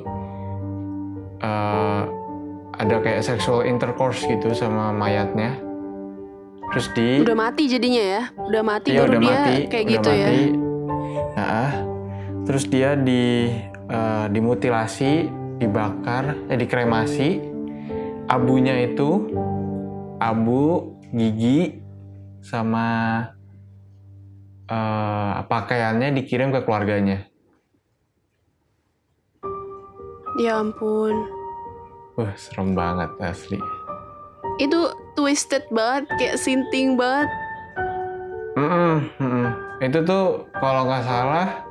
eh, 1.43 2.03
ada 2.71 2.95
kayak 3.03 3.21
sexual 3.21 3.67
intercourse 3.67 4.23
gitu 4.25 4.55
sama 4.55 4.89
mayatnya 4.95 5.59
terus 6.71 6.87
di 6.95 7.19
Udah 7.19 7.35
mati 7.35 7.67
jadinya 7.67 7.99
ya. 7.99 8.23
Udah 8.47 8.63
mati 8.63 8.95
Iya 8.95 9.03
baru 9.03 9.11
udah 9.11 9.19
dia 9.19 9.35
mati, 9.35 9.55
kayak 9.67 9.85
udah 9.85 9.93
gitu 9.93 10.09
ya. 10.09 10.27
mati. 10.31 10.43
Nah, 11.35 11.71
terus 12.47 12.63
dia 12.71 12.95
di 12.95 13.23
eh, 13.91 14.25
dimutilasi, 14.31 15.13
dibakar, 15.59 16.39
eh 16.47 16.57
dikremasi. 16.57 17.50
Abunya 18.31 18.87
itu 18.87 19.27
abu, 20.23 20.95
gigi, 21.11 21.83
sama 22.39 22.87
eh, 24.71 25.35
pakaiannya 25.51 26.15
dikirim 26.15 26.55
ke 26.55 26.63
keluarganya. 26.63 27.27
Ya 30.39 30.63
ampun. 30.63 31.27
Wah 32.15 32.31
serem 32.39 32.71
banget 32.71 33.11
asli. 33.19 33.59
Itu 34.63 34.95
twisted 35.19 35.67
banget, 35.67 36.07
kayak 36.15 36.39
sinting 36.39 36.95
banget. 36.95 37.27
Mm-mm, 38.55 39.11
mm-mm. 39.19 39.47
Itu 39.83 40.07
tuh 40.07 40.47
kalau 40.55 40.87
nggak 40.87 41.03
salah 41.03 41.67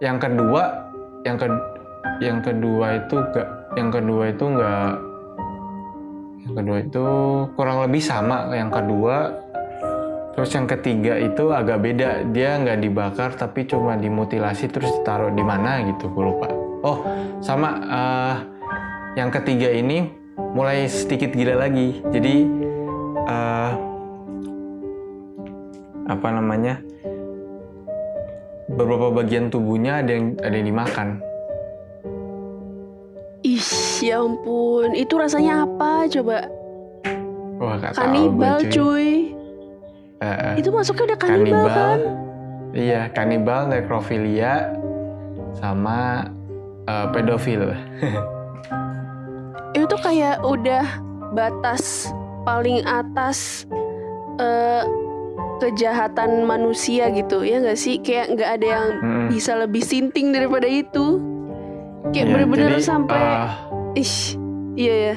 yang 0.00 0.16
kedua, 0.16 0.88
yang 1.28 1.36
ke 1.36 1.46
yang 2.24 2.40
kedua 2.40 2.96
itu 2.96 3.16
gak, 3.36 3.48
yang 3.76 3.92
kedua 3.92 4.32
itu 4.32 4.44
nggak, 4.44 4.92
kedua 6.54 6.78
itu 6.84 7.04
kurang 7.56 7.84
lebih 7.84 8.02
sama 8.04 8.48
yang 8.54 8.70
kedua. 8.70 9.44
Terus 10.32 10.48
yang 10.56 10.64
ketiga 10.64 11.20
itu 11.20 11.52
agak 11.52 11.84
beda, 11.84 12.24
dia 12.32 12.56
nggak 12.56 12.80
dibakar 12.80 13.36
tapi 13.36 13.68
cuma 13.68 14.00
dimutilasi 14.00 14.72
terus 14.72 14.88
ditaruh 15.00 15.28
di 15.28 15.44
mana 15.44 15.84
gitu, 15.84 16.08
gue 16.08 16.24
lupa. 16.24 16.48
Oh 16.82 17.04
sama 17.44 17.68
eh, 17.84 18.34
yang 19.20 19.28
ketiga 19.28 19.68
ini 19.68 20.08
mulai 20.56 20.88
sedikit 20.88 21.36
gila 21.36 21.68
lagi, 21.68 22.00
jadi 22.08 22.34
eh, 23.28 23.72
apa 26.08 26.28
namanya 26.32 26.80
beberapa 28.72 29.12
bagian 29.12 29.52
tubuhnya 29.52 30.00
ada 30.00 30.10
yang 30.16 30.26
ada 30.40 30.54
yang 30.56 30.68
dimakan 30.72 31.08
ya 34.02 34.18
ampun. 34.18 34.92
Itu 34.92 35.16
rasanya 35.16 35.64
apa 35.64 36.10
coba? 36.10 36.38
wah 37.56 37.78
gak 37.78 37.94
tahu 37.94 38.02
Kanibal 38.02 38.56
gue, 38.58 38.66
cuy. 38.66 38.74
cuy. 38.74 39.08
Eh, 40.18 40.26
eh, 40.26 40.52
Itu 40.58 40.70
masuknya 40.70 41.14
udah 41.14 41.18
kanibal, 41.18 41.66
kan? 41.66 42.00
iya 42.74 43.06
kanibal 43.10 43.66
nekrofilia 43.66 44.70
sama 45.52 46.26
eh, 46.84 47.06
pedofil 47.10 47.70
Itu 49.78 49.94
kayak 49.98 50.42
udah 50.42 50.84
batas 51.32 52.10
paling 52.42 52.82
atas 52.82 53.64
eh, 54.36 54.82
kejahatan 55.58 56.42
manusia 56.42 57.08
gitu 57.08 57.46
ya 57.46 57.62
nggak 57.62 57.78
sih? 57.78 58.02
Kayak 58.02 58.34
nggak 58.34 58.50
ada 58.58 58.66
yang 58.66 58.86
Mm-mm. 58.98 59.26
bisa 59.30 59.54
lebih 59.54 59.80
sinting 59.80 60.34
daripada 60.34 60.66
itu. 60.66 61.22
Kayak 62.10 62.26
Iya, 62.26 62.32
bener-bener 62.34 62.82
sampai, 62.82 63.14
eh, 63.16 63.48
ih, 63.94 64.14
iya 64.74 64.94
ya. 64.94 65.16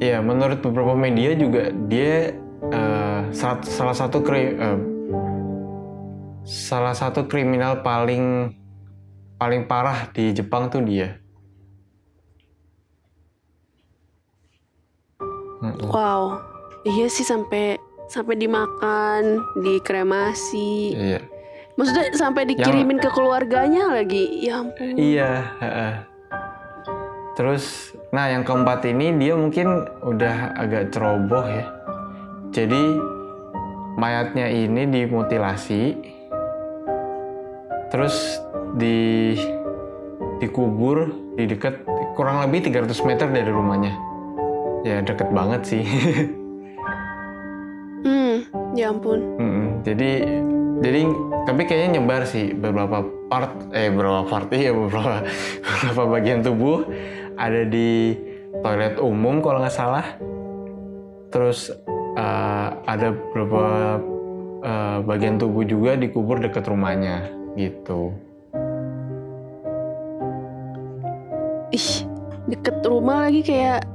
Iya, 0.00 0.18
menurut 0.24 0.64
beberapa 0.64 0.96
media 0.96 1.36
juga 1.36 1.68
dia 1.86 2.32
eh, 2.60 3.20
saat- 3.32 3.68
salah 3.68 3.92
satu 3.92 4.20
kri- 4.20 4.56
eh, 4.56 4.78
salah 6.44 6.96
satu 6.96 7.24
kriminal 7.24 7.80
paling 7.84 8.54
paling 9.36 9.64
parah 9.64 10.08
di 10.12 10.32
Jepang 10.32 10.68
tuh 10.68 10.84
dia. 10.84 11.16
Wow, 15.92 16.40
iya 16.88 17.06
sih 17.12 17.24
sampai 17.24 17.76
sampai 18.08 18.34
dimakan, 18.36 19.44
dikremasi. 19.60 20.96
Iya. 20.96 21.20
Maksudnya 21.76 22.12
sampai 22.12 22.44
dikirimin 22.48 23.00
ke 23.00 23.08
keluarganya 23.12 23.92
lagi. 23.92 24.44
Ya 24.44 24.60
ampun. 24.60 24.96
Iya. 24.96 25.30
heeh. 25.60 26.09
Terus, 27.40 27.96
nah 28.12 28.28
yang 28.28 28.44
keempat 28.44 28.84
ini 28.84 29.16
dia 29.16 29.32
mungkin 29.32 29.88
udah 30.04 30.60
agak 30.60 30.92
ceroboh 30.92 31.40
ya. 31.48 31.72
Jadi 32.52 33.00
mayatnya 33.96 34.52
ini 34.52 34.84
dimutilasi, 34.84 35.96
terus 37.88 38.44
di 38.76 39.32
dikubur 40.36 41.16
di 41.32 41.48
dekat 41.48 41.80
kurang 42.12 42.44
lebih 42.44 42.68
300 42.68 43.08
meter 43.08 43.32
dari 43.32 43.48
rumahnya. 43.48 43.96
Ya 44.84 45.00
deket 45.00 45.32
banget 45.32 45.64
sih. 45.64 45.84
Hmm, 48.00 48.48
ya 48.72 48.96
ampun. 48.96 49.20
Mm-mm. 49.36 49.84
Jadi 49.84 50.24
jadi 50.80 51.04
tapi 51.44 51.68
kayaknya 51.68 52.00
nyebar 52.00 52.24
sih 52.24 52.56
beberapa 52.56 53.04
part 53.28 53.52
eh 53.76 53.92
beberapa 53.92 54.24
part 54.24 54.48
iya 54.56 54.72
beberapa 54.72 55.20
beberapa 55.68 56.02
bagian 56.08 56.40
tubuh 56.40 56.88
ada 57.40 57.64
di 57.64 58.20
toilet 58.60 59.00
umum 59.00 59.40
kalau 59.40 59.64
nggak 59.64 59.72
salah. 59.72 60.04
Terus 61.32 61.72
eh, 62.14 62.68
ada 62.84 63.16
beberapa 63.16 63.64
eh, 64.60 64.98
bagian 65.08 65.40
tubuh 65.40 65.64
juga 65.64 65.96
dikubur 65.96 66.36
dekat 66.36 66.68
rumahnya 66.68 67.32
gitu. 67.56 68.12
Ih, 71.70 72.04
deket 72.50 72.82
rumah 72.82 73.30
lagi 73.30 73.46
kayak 73.46 73.86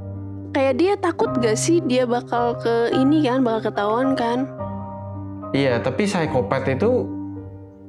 kayak 0.56 0.74
dia 0.80 0.94
takut 0.96 1.28
gak 1.44 1.60
sih 1.60 1.84
dia 1.84 2.08
bakal 2.08 2.56
ke 2.56 2.96
ini 2.96 3.28
kan, 3.28 3.44
bakal 3.44 3.68
ketahuan 3.68 4.16
kan? 4.16 4.48
Iya, 5.52 5.84
tapi 5.84 6.08
psikopat 6.08 6.72
itu 6.72 7.04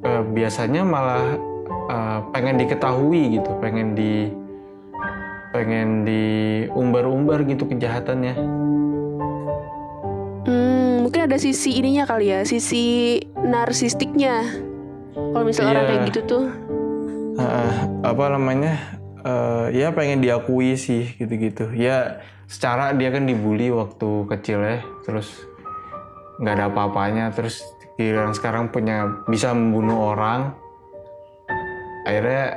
eh, 0.03 0.23
biasanya 0.27 0.83
malah 0.83 1.39
eh, 1.87 2.19
pengen 2.35 2.59
diketahui 2.59 3.39
gitu, 3.39 3.51
pengen 3.63 3.95
di 3.95 4.27
pengen 5.57 6.05
diumbar-umbar 6.05 7.49
gitu 7.49 7.65
kejahatannya. 7.65 8.37
Hmm, 10.45 11.01
mungkin 11.01 11.25
ada 11.25 11.41
sisi 11.41 11.81
ininya 11.81 12.05
kali 12.05 12.29
ya, 12.29 12.45
sisi 12.45 13.17
narsistiknya. 13.41 14.45
Kalau 15.17 15.45
misalnya 15.49 15.81
orang 15.81 15.85
Iya. 15.89 15.91
kayak 15.97 16.03
gitu 16.13 16.21
tuh. 16.29 16.45
Heeh, 17.41 17.73
apa 18.05 18.25
namanya? 18.37 18.75
eh, 19.27 19.67
ya 19.75 19.91
pengen 19.91 20.23
diakui 20.23 20.79
sih 20.79 21.19
gitu-gitu. 21.19 21.75
Ya 21.75 22.23
secara 22.47 22.95
dia 22.95 23.11
kan 23.11 23.27
dibully 23.27 23.75
waktu 23.75 24.23
kecil 24.31 24.63
ya, 24.63 24.79
terus 25.03 25.27
nggak 26.39 26.55
ada 26.55 26.65
apa-apanya, 26.71 27.35
terus 27.35 27.67
giliran 27.99 28.31
sekarang 28.39 28.71
punya 28.71 29.25
bisa 29.27 29.51
membunuh 29.51 30.15
orang. 30.15 30.55
Akhirnya 32.07 32.55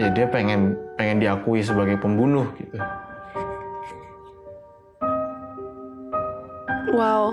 ya 0.00 0.08
dia 0.12 0.26
pengen 0.28 0.76
pengen 0.96 1.20
diakui 1.20 1.60
sebagai 1.60 2.00
pembunuh 2.00 2.48
gitu. 2.56 2.78
Wow. 6.92 7.32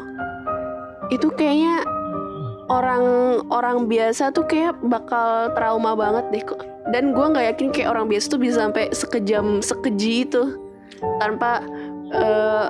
Itu 1.12 1.32
kayaknya 1.36 1.84
orang 2.72 3.06
orang 3.52 3.78
biasa 3.92 4.32
tuh 4.32 4.48
kayak 4.48 4.80
bakal 4.88 5.52
trauma 5.54 5.96
banget 5.96 6.26
deh 6.32 6.44
kok. 6.44 6.64
Dan 6.90 7.12
gua 7.12 7.32
nggak 7.36 7.46
yakin 7.56 7.68
kayak 7.76 7.90
orang 7.92 8.08
biasa 8.08 8.26
tuh 8.32 8.42
bisa 8.42 8.56
sampai 8.64 8.90
sekejam 8.96 9.60
sekeji 9.60 10.26
itu 10.26 10.58
tanpa 11.20 11.62
eh, 12.12 12.68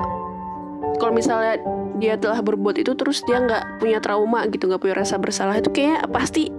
kalau 1.00 1.14
misalnya 1.16 1.62
dia 2.00 2.16
telah 2.16 2.40
berbuat 2.40 2.80
itu 2.80 2.96
terus 2.96 3.22
dia 3.28 3.44
nggak 3.44 3.84
punya 3.84 4.00
trauma 4.00 4.48
gitu 4.48 4.68
nggak 4.72 4.82
punya 4.82 4.96
rasa 4.98 5.20
bersalah 5.20 5.60
itu 5.60 5.72
kayak 5.72 6.08
pasti 6.12 6.52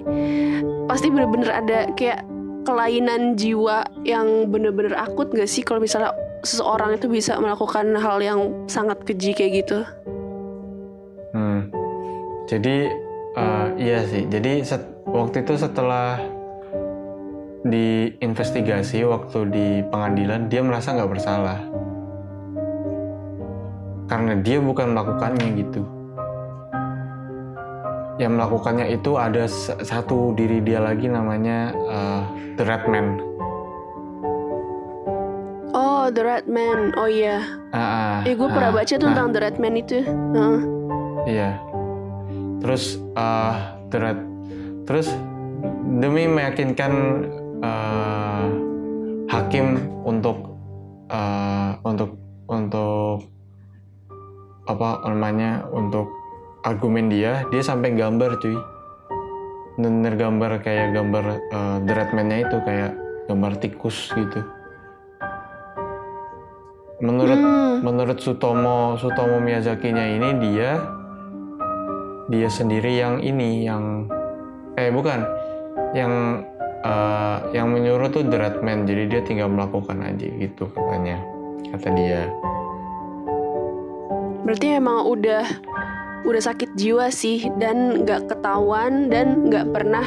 pasti 0.88 1.08
bener-bener 1.08 1.48
ada 1.48 1.78
kayak 1.96 2.24
kelainan 2.70 3.34
jiwa 3.34 3.82
yang 4.06 4.46
bener-bener 4.46 4.94
akut 4.94 5.34
gak 5.34 5.50
sih 5.50 5.66
kalau 5.66 5.82
misalnya 5.82 6.14
seseorang 6.46 6.94
itu 6.94 7.10
bisa 7.10 7.34
melakukan 7.36 7.98
hal 7.98 8.22
yang 8.22 8.40
sangat 8.70 9.02
keji 9.02 9.34
kayak 9.34 9.66
gitu 9.66 9.82
Hmm. 11.30 11.70
Jadi 12.50 12.90
eh, 13.38 13.66
iya 13.78 14.02
sih. 14.02 14.26
Jadi 14.26 14.66
set- 14.66 15.06
waktu 15.06 15.46
itu 15.46 15.54
setelah 15.54 16.18
diinvestigasi 17.60 19.04
waktu 19.04 19.38
di 19.52 19.66
pengadilan 19.92 20.48
dia 20.48 20.64
merasa 20.64 20.96
nggak 20.96 21.12
bersalah 21.12 21.60
karena 24.08 24.32
dia 24.42 24.58
bukan 24.58 24.96
melakukannya 24.96 25.48
gitu. 25.60 25.86
Yang 28.20 28.32
melakukannya 28.36 28.86
itu 28.92 29.16
ada 29.16 29.48
satu 29.80 30.36
diri 30.36 30.60
dia 30.60 30.76
lagi 30.76 31.08
namanya 31.08 31.72
eh, 31.72 32.22
The 32.60 32.64
Red 32.68 32.84
Man. 32.84 33.06
Oh, 35.72 36.12
The 36.12 36.20
Red 36.20 36.44
Man. 36.44 36.92
Oh 37.00 37.08
iya. 37.08 37.40
Ah, 37.72 37.80
ah, 37.80 38.28
Eh, 38.28 38.36
gue 38.36 38.44
pernah 38.44 38.68
ah, 38.68 38.76
baca 38.76 38.92
tuh 38.92 39.00
tentang 39.00 39.32
The 39.32 39.40
Red 39.40 39.56
Man 39.56 39.74
itu. 39.80 40.04
Heeh. 40.04 40.60
Iya. 41.32 41.50
Terus 42.60 43.00
eh 43.16 43.56
terus 43.88 44.16
terus 44.84 45.08
demi 45.96 46.28
meyakinkan 46.28 46.92
eh, 47.64 48.44
hakim 49.32 49.80
untuk 50.04 50.60
eh, 51.08 51.72
untuk 51.88 52.20
untuk 52.52 53.24
apa 54.68 55.08
namanya 55.08 55.64
untuk 55.72 56.19
argumen 56.64 57.08
dia 57.08 57.44
dia 57.48 57.62
sampai 57.64 57.96
gambar 57.96 58.40
cuy. 58.40 58.56
Bener 59.80 60.12
gambar 60.16 60.60
kayak 60.60 60.92
gambar 60.92 61.24
eh, 61.40 61.76
The 61.88 61.92
Red 61.96 62.10
Man-nya 62.12 62.38
itu 62.44 62.56
kayak 62.60 62.92
gambar 63.32 63.52
tikus 63.62 64.12
gitu. 64.12 64.40
Menurut 67.00 67.40
Hmm. 67.40 67.80
menurut 67.80 68.20
Sutomo 68.20 69.00
Sutomo 69.00 69.40
Miyazaki-nya 69.40 70.20
ini 70.20 70.28
dia 70.36 70.70
dia 72.28 72.48
sendiri 72.52 73.00
yang 73.00 73.24
ini 73.24 73.64
yang 73.64 74.04
eh 74.76 74.92
bukan. 74.92 75.24
Yang 75.96 76.44
eh, 76.84 77.38
yang 77.56 77.72
menyuruh 77.72 78.12
tuh 78.12 78.28
The 78.28 78.36
Red 78.36 78.56
Man 78.60 78.84
jadi 78.84 79.08
dia 79.08 79.20
tinggal 79.24 79.48
melakukan 79.48 80.04
aja 80.04 80.28
gitu 80.28 80.68
katanya 80.76 81.24
kata 81.72 81.88
dia. 81.96 82.28
Berarti 84.44 84.66
emang 84.76 85.06
udah 85.08 85.44
udah 86.24 86.42
sakit 86.42 86.76
jiwa 86.76 87.08
sih 87.08 87.48
dan 87.56 88.04
nggak 88.04 88.28
ketahuan 88.28 89.08
dan 89.08 89.48
nggak 89.48 89.72
pernah 89.72 90.06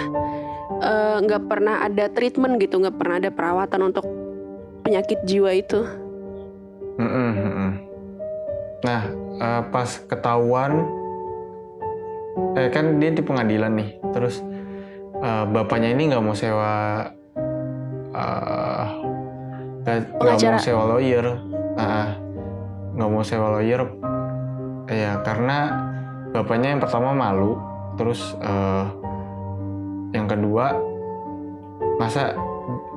eh, 0.81 1.17
nggak 1.25 1.43
pernah 1.49 1.85
ada 1.85 2.09
treatment 2.13 2.61
gitu, 2.61 2.79
nggak 2.81 2.97
pernah 2.97 3.15
ada 3.19 3.29
perawatan 3.33 3.81
untuk 3.93 4.05
penyakit 4.83 5.23
jiwa 5.25 5.51
itu. 5.55 5.81
Mm-mm, 6.93 7.29
mm-mm. 7.33 7.71
nah 8.85 9.01
eh, 9.41 9.61
pas 9.73 9.89
ketahuan 10.05 10.85
eh 12.53 12.69
kan 12.69 13.01
dia 13.01 13.09
di 13.09 13.25
pengadilan 13.25 13.73
nih 13.73 13.89
terus 14.13 14.45
eh, 15.17 15.45
bapaknya 15.49 15.97
ini 15.97 16.13
nggak 16.13 16.21
mau 16.21 16.37
sewa 16.37 16.73
eh, 18.13 18.85
nggak 20.21 20.37
mau 20.37 20.61
sewa 20.61 20.83
lawyer 20.85 21.25
nggak 22.93 23.09
mau 23.09 23.23
sewa 23.25 23.57
lawyer 23.57 23.81
ya 24.85 25.17
karena 25.25 25.57
bapaknya 26.33 26.75
yang 26.75 26.81
pertama 26.81 27.13
malu 27.13 27.61
terus 27.95 28.33
eh, 28.41 28.85
yang 30.17 30.25
kedua 30.25 30.75
masa 32.01 32.33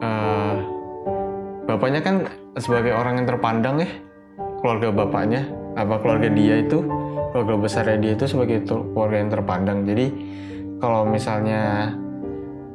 eh, 0.00 0.56
bapaknya 1.68 2.00
kan 2.00 2.24
sebagai 2.56 2.96
orang 2.96 3.20
yang 3.20 3.28
terpandang 3.28 3.84
ya 3.84 3.90
keluarga 4.64 4.88
bapaknya 4.90 5.44
apa 5.76 6.00
keluarga 6.00 6.32
dia 6.32 6.64
itu 6.64 6.80
keluarga 7.36 7.68
besarnya 7.68 8.00
dia 8.00 8.12
itu 8.16 8.24
sebagai 8.24 8.64
keluarga 8.64 9.16
yang 9.20 9.28
terpandang. 9.28 9.78
Jadi 9.84 10.06
kalau 10.80 11.04
misalnya 11.04 11.92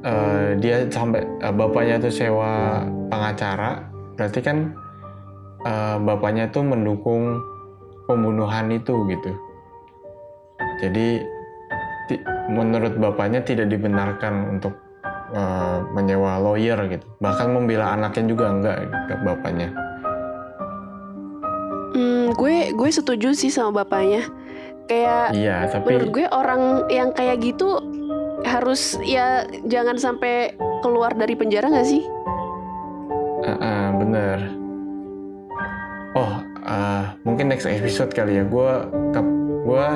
eh, 0.06 0.54
dia 0.62 0.86
sampai 0.86 1.26
eh, 1.26 1.54
bapaknya 1.54 1.98
itu 1.98 2.10
sewa 2.14 2.86
pengacara 3.10 3.90
berarti 4.14 4.40
kan 4.46 4.78
eh, 5.66 5.98
bapaknya 5.98 6.54
itu 6.54 6.62
mendukung 6.62 7.42
pembunuhan 8.06 8.70
itu 8.70 8.94
gitu 9.10 9.34
jadi 10.82 11.24
menurut 12.52 13.00
bapaknya 13.00 13.40
tidak 13.46 13.72
dibenarkan 13.72 14.58
untuk 14.58 14.76
eh, 15.32 15.80
menyewa 15.96 16.42
lawyer 16.42 16.76
gitu 16.90 17.06
bahkan 17.24 17.54
membela 17.54 17.96
anaknya 17.96 18.24
juga 18.28 18.46
enggak 18.52 18.78
ke 19.08 19.16
bapaknya 19.24 19.70
Hmm, 21.92 22.32
gue 22.40 22.72
gue 22.72 22.88
setuju 22.88 23.36
sih 23.36 23.52
sama 23.52 23.84
bapaknya. 23.84 24.24
Kayak 24.88 25.36
iya 25.36 25.68
tapi 25.68 25.92
menurut 25.92 26.10
gue 26.16 26.26
orang 26.32 26.88
yang 26.88 27.12
kayak 27.12 27.44
gitu 27.44 27.84
harus 28.48 28.96
ya 29.04 29.44
jangan 29.68 30.00
sampai 30.00 30.56
keluar 30.80 31.12
dari 31.12 31.36
penjara 31.36 31.68
nggak 31.68 31.84
sih? 31.84 32.00
eh, 33.42 33.58
eh, 33.58 33.88
bener 33.98 34.38
oh 36.14 36.32
eh, 36.62 37.04
mungkin 37.26 37.50
next 37.50 37.66
episode 37.66 38.14
kali 38.14 38.42
ya 38.42 38.44
gue 38.46 38.72
gue 39.66 39.88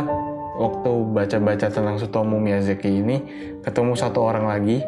waktu 0.56 0.92
baca-baca 1.12 1.68
tentang 1.68 1.96
Sutomo 2.00 2.40
Miyazaki 2.40 2.90
ini 2.90 3.18
ketemu 3.62 3.94
satu 3.94 4.24
orang 4.24 4.48
lagi. 4.48 4.80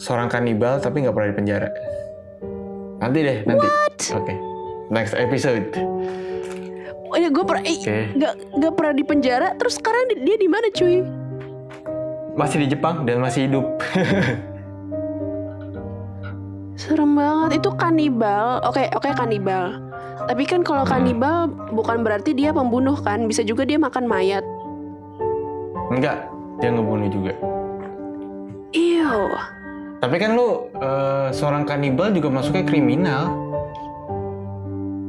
Seorang 0.00 0.32
kanibal 0.32 0.80
tapi 0.80 1.04
nggak 1.04 1.12
pernah 1.12 1.28
di 1.28 1.36
penjara. 1.36 1.68
Nanti 3.00 3.18
deh 3.20 3.38
nanti. 3.44 3.68
Oke. 4.16 4.34
Next 4.88 5.12
episode. 5.12 5.76
Oh 7.10 7.18
ya 7.18 7.28
gue 7.28 7.44
pernah 7.44 7.64
Oke. 7.66 7.98
nggak 8.16 8.34
nggak 8.56 8.72
pernah 8.72 8.92
di 8.96 9.04
penjara. 9.04 9.48
Terus 9.60 9.76
sekarang 9.76 10.08
di- 10.08 10.24
dia 10.24 10.36
di 10.40 10.48
mana 10.48 10.68
cuy? 10.72 11.20
masih 12.30 12.64
di 12.64 12.72
Jepang 12.72 13.04
dan 13.04 13.20
masih 13.20 13.50
hidup 13.50 13.66
Serem 16.80 17.12
banget 17.12 17.60
itu 17.60 17.68
kanibal. 17.76 18.64
Oke 18.64 18.88
oke 18.96 19.12
kanibal. 19.12 19.76
Tapi 20.24 20.48
kan 20.48 20.64
kalau 20.64 20.88
Hmm. 20.88 20.96
kanibal 20.96 21.36
bukan 21.70 22.00
berarti 22.00 22.32
dia 22.32 22.50
pembunuh 22.50 22.96
kan? 22.96 23.28
Bisa 23.28 23.44
juga 23.44 23.68
dia 23.68 23.76
makan 23.76 24.08
mayat. 24.08 24.40
enggak 25.90 26.22
dia 26.62 26.70
ngebunuh 26.70 27.10
juga 27.10 27.34
Iyo. 28.70 29.26
tapi 29.98 30.16
kan 30.16 30.38
lu 30.38 30.70
eh, 30.78 31.28
seorang 31.34 31.66
kanibal 31.66 32.14
juga 32.14 32.30
masuknya 32.30 32.62
kriminal 32.62 33.22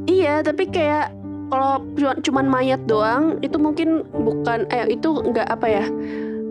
Iya 0.02 0.42
tapi 0.42 0.66
kayak 0.66 1.14
kalau 1.46 1.78
cuma 1.94 2.12
cuman 2.18 2.46
mayat 2.50 2.82
doang 2.84 3.38
itu 3.40 3.54
mungkin 3.56 4.02
bukan 4.10 4.66
eh 4.68 4.90
itu 4.90 5.22
nggak 5.22 5.46
apa 5.46 5.66
ya 5.70 5.84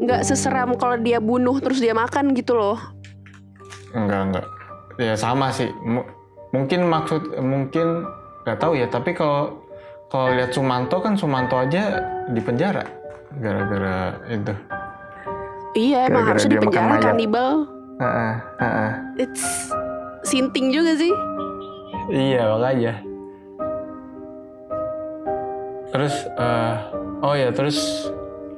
nggak 0.01 0.23
seseram 0.23 0.79
kalau 0.79 0.95
dia 0.95 1.19
bunuh 1.19 1.59
terus 1.59 1.83
dia 1.83 1.91
makan 1.91 2.31
gitu 2.31 2.55
loh. 2.55 2.79
enggak 3.91 4.21
enggak 4.31 4.45
ya 5.01 5.15
sama 5.17 5.49
sih 5.49 5.73
M- 5.81 6.05
mungkin 6.51 6.85
maksud 6.85 7.41
mungkin 7.41 8.05
nggak 8.43 8.57
tahu 8.57 8.77
ya 8.77 8.85
tapi 8.85 9.11
kalau 9.11 9.57
kalau 10.07 10.35
lihat 10.35 10.51
Sumanto 10.51 10.99
kan 10.99 11.15
Sumanto 11.15 11.57
aja 11.57 11.97
di 12.29 12.39
penjara 12.39 12.83
gara-gara 13.33 14.19
itu 14.27 14.53
Iya 15.71 16.11
emang 16.11 16.27
Gara-gara 16.27 16.29
harusnya 16.35 16.51
dia 16.51 16.59
di 16.59 16.67
penjara 16.67 16.97
kanibal. 16.99 17.51
Heeh, 17.95 18.33
heeh. 18.59 18.91
It's 19.23 19.71
sinting 20.21 20.67
juga 20.69 20.93
sih. 20.93 21.13
iya 22.11 22.43
makanya 22.43 22.93
terus 25.91 26.15
eh, 26.27 26.75
oh 27.21 27.35
ya 27.35 27.49
terus 27.51 28.09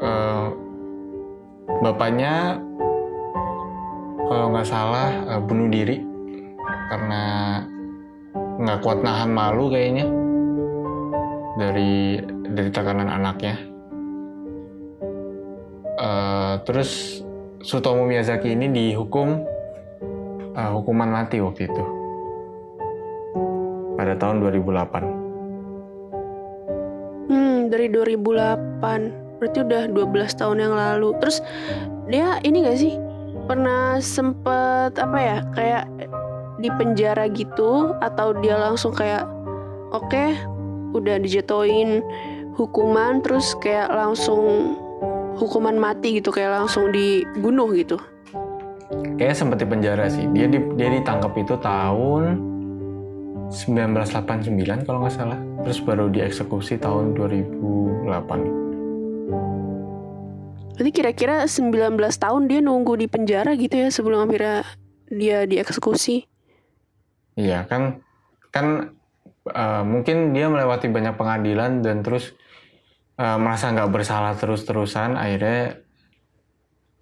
eh, 0.02 0.46
bapaknya 1.82 2.58
kalau 4.26 4.46
nggak 4.50 4.66
salah 4.66 5.10
eh, 5.28 5.42
bunuh 5.44 5.70
diri 5.70 6.02
karena 6.94 7.24
nggak 8.62 8.80
kuat 8.86 9.02
nahan 9.02 9.34
malu 9.34 9.74
kayaknya 9.74 10.06
dari 11.58 12.22
dari 12.54 12.70
tekanan 12.70 13.10
anaknya 13.10 13.74
Eh, 16.04 16.56
terus 16.68 17.24
Sutomo 17.64 18.04
Miyazaki 18.04 18.52
ini 18.52 18.68
dihukum 18.68 19.40
eh, 20.52 20.70
hukuman 20.76 21.08
mati 21.08 21.40
waktu 21.40 21.72
itu 21.72 21.84
pada 23.96 24.20
tahun 24.20 24.44
2008 24.44 25.24
Hmm, 27.24 27.72
dari 27.72 27.88
2008. 27.88 29.40
Berarti 29.40 29.64
udah 29.64 29.84
12 29.88 30.36
tahun 30.36 30.58
yang 30.60 30.76
lalu. 30.76 31.16
Terus 31.24 31.40
dia 32.12 32.36
ini 32.44 32.68
gak 32.68 32.84
sih 32.84 33.00
pernah 33.48 33.96
sempet 34.04 34.92
apa 35.00 35.18
ya 35.24 35.38
kayak 35.56 35.84
di 36.62 36.70
penjara 36.78 37.26
gitu 37.32 37.98
atau 38.02 38.34
dia 38.42 38.58
langsung 38.58 38.94
kayak 38.94 39.26
oke 39.94 40.38
udah 40.94 41.18
dijatuhin 41.18 42.06
hukuman 42.54 43.22
terus 43.26 43.58
kayak 43.58 43.90
langsung 43.90 44.78
hukuman 45.42 45.74
mati 45.74 46.22
gitu 46.22 46.30
kayak 46.30 46.62
langsung 46.62 46.94
dibunuh 46.94 47.74
gitu. 47.74 47.98
kayaknya 49.18 49.38
sempat 49.38 49.58
di 49.58 49.66
penjara 49.66 50.06
sih 50.06 50.30
dia 50.30 50.46
di, 50.46 50.62
dia 50.78 50.94
ditangkap 50.94 51.34
itu 51.38 51.58
tahun 51.58 52.38
1989 53.50 54.86
kalau 54.86 55.06
nggak 55.06 55.14
salah 55.14 55.40
terus 55.66 55.82
baru 55.82 56.10
dieksekusi 56.14 56.78
tahun 56.78 57.18
2008 57.18 58.64
Berarti 60.74 60.90
kira-kira 60.90 61.46
19 61.46 62.02
tahun 62.18 62.50
dia 62.50 62.60
nunggu 62.66 62.98
di 62.98 63.06
penjara 63.06 63.54
gitu 63.54 63.78
ya 63.78 63.94
sebelum 63.94 64.26
akhirnya 64.26 64.66
dia 65.06 65.46
dieksekusi. 65.46 66.26
Iya 67.34 67.66
kan 67.66 68.04
kan 68.54 68.94
eh, 69.50 69.84
mungkin 69.84 70.32
dia 70.36 70.48
melewati 70.50 70.88
banyak 70.90 71.16
pengadilan 71.18 71.82
dan 71.82 72.06
terus 72.06 72.34
eh, 73.18 73.38
merasa 73.42 73.74
nggak 73.74 73.92
bersalah 73.94 74.34
terus-terusan 74.38 75.18
akhirnya 75.18 75.82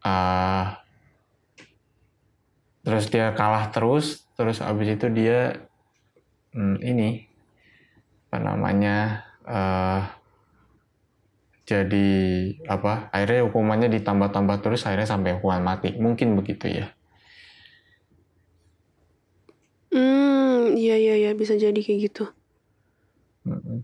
eh, 0.05 0.65
terus 2.81 3.05
dia 3.13 3.35
kalah 3.37 3.69
terus 3.69 4.25
terus 4.33 4.57
abis 4.63 4.97
itu 4.97 5.07
dia 5.13 5.61
hmm, 6.55 6.77
ini 6.81 7.29
apa 8.31 8.37
namanya 8.39 8.97
eh, 9.45 10.01
jadi 11.67 12.09
apa 12.67 13.07
akhirnya 13.15 13.47
hukumannya 13.47 13.87
ditambah-tambah 13.95 14.59
terus 14.59 14.83
akhirnya 14.83 15.07
sampai 15.07 15.39
hukuman 15.39 15.63
mati. 15.63 15.95
Mungkin 15.95 16.35
begitu 16.35 16.67
ya 16.67 16.91
Hmm, 19.91 20.60
iya 20.75 20.95
iya 20.97 21.15
iya 21.17 21.31
bisa 21.35 21.57
jadi 21.57 21.77
kayak 21.77 21.99
gitu. 22.11 22.25
Mm-mm. 23.47 23.83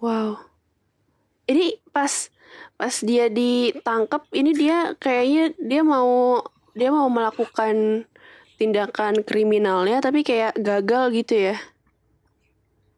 Wow. 0.00 0.40
Ini 1.50 1.82
pas 1.90 2.30
pas 2.80 2.94
dia 3.04 3.28
ditangkap 3.28 4.24
ini 4.32 4.56
dia 4.56 4.96
kayaknya 4.96 5.52
dia 5.60 5.82
mau 5.84 6.40
dia 6.72 6.88
mau 6.88 7.10
melakukan 7.12 8.06
tindakan 8.56 9.24
kriminalnya 9.24 10.00
tapi 10.04 10.20
kayak 10.24 10.56
gagal 10.60 11.12
gitu 11.16 11.52
ya. 11.52 11.56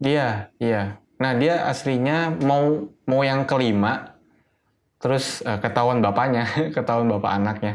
Iya, 0.03 0.29
iya. 0.59 0.83
Nah, 1.23 1.39
dia 1.39 1.71
aslinya 1.71 2.35
mau 2.43 2.91
mau 3.07 3.23
yang 3.23 3.47
kelima, 3.47 4.19
terus 4.99 5.39
eh, 5.47 5.59
ketahuan 5.63 6.03
bapaknya, 6.03 6.51
ketahuan 6.75 7.07
bapak 7.07 7.33
anaknya. 7.39 7.75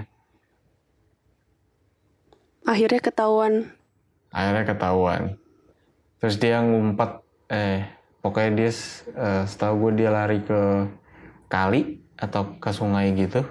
Akhirnya 2.67 2.99
ketahuan. 2.99 3.71
Akhirnya 4.31 4.63
ketahuan. 4.67 5.21
Terus 6.17 6.35
dia 6.41 6.59
ngumpet, 6.61 7.21
eh, 7.51 7.87
pokoknya 8.21 8.51
dia, 8.57 8.71
eh, 8.71 9.43
setahu 9.45 9.87
gue 9.87 10.03
dia 10.03 10.09
lari 10.09 10.41
ke 10.41 10.61
kali 11.47 12.01
atau 12.17 12.57
ke 12.57 12.69
sungai 12.73 13.13
gitu. 13.13 13.45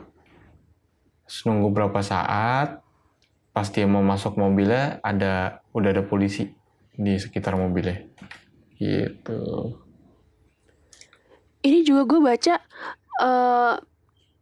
Terus 1.26 1.38
nunggu 1.46 1.72
berapa 1.72 2.00
saat, 2.02 2.82
pas 3.54 3.66
dia 3.72 3.88
mau 3.88 4.02
masuk 4.04 4.36
mobilnya, 4.36 5.00
ada 5.00 5.64
udah 5.72 5.90
ada 5.90 6.04
polisi 6.04 6.52
di 6.92 7.16
sekitar 7.16 7.56
mobilnya. 7.56 8.04
Gitu. 8.76 9.40
Ini 11.64 11.82
juga 11.82 12.02
gue 12.06 12.20
baca 12.20 12.54
eh 13.16 13.74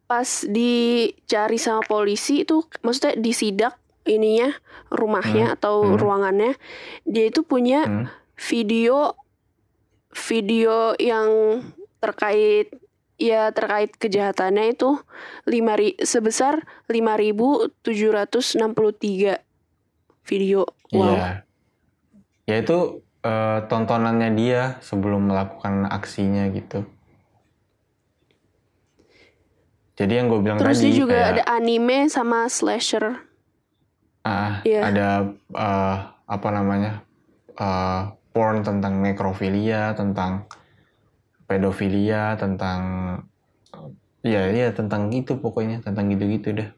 pas 0.04 0.28
dicari 0.44 1.56
sama 1.56 1.80
polisi 1.88 2.44
itu 2.44 2.60
maksudnya 2.84 3.16
disidak 3.16 3.74
ininya 4.04 4.52
rumahnya 4.92 5.56
atau 5.56 5.84
hmm. 5.84 5.96
ruangannya 5.96 6.52
dia 7.08 7.24
itu 7.28 7.42
punya 7.44 7.84
Hmm. 7.84 8.08
video 8.36 9.14
video 10.14 10.94
yang 11.00 11.60
terkait 11.98 12.70
ya 13.18 13.50
terkait 13.54 13.96
kejahatannya 13.96 14.74
itu 14.74 14.98
lima 15.46 15.76
ri- 15.78 15.96
sebesar 16.02 16.66
5.763 16.90 19.38
video. 20.24 20.66
Wow. 20.92 21.14
Iya. 21.14 21.44
Ya 22.44 22.56
itu 22.60 23.00
eh, 23.24 23.58
tontonannya 23.70 24.30
dia 24.36 24.76
sebelum 24.84 25.32
melakukan 25.32 25.88
aksinya 25.88 26.44
gitu. 26.52 26.84
Jadi 29.94 30.12
yang 30.18 30.26
gue 30.26 30.42
bilang 30.42 30.58
Terus 30.58 30.82
tadi 30.82 30.90
dia 30.90 30.98
juga 30.98 31.14
kayak, 31.14 31.30
ada 31.38 31.42
anime 31.54 32.10
sama 32.10 32.50
slasher. 32.50 33.14
Ah, 34.24 34.64
Iya. 34.64 34.80
ada 34.88 35.08
eh, 35.54 35.96
apa 36.24 36.48
namanya 36.50 37.04
eh, 37.54 38.00
porn 38.34 38.64
tentang 38.66 38.98
nekrofilia, 39.04 39.94
tentang 39.94 40.48
pedofilia, 41.46 42.34
tentang 42.40 42.80
Iya, 44.24 44.48
iya 44.56 44.68
tentang 44.72 45.12
gitu 45.12 45.36
pokoknya, 45.36 45.84
tentang 45.84 46.08
gitu-gitu 46.08 46.56
deh. 46.56 46.68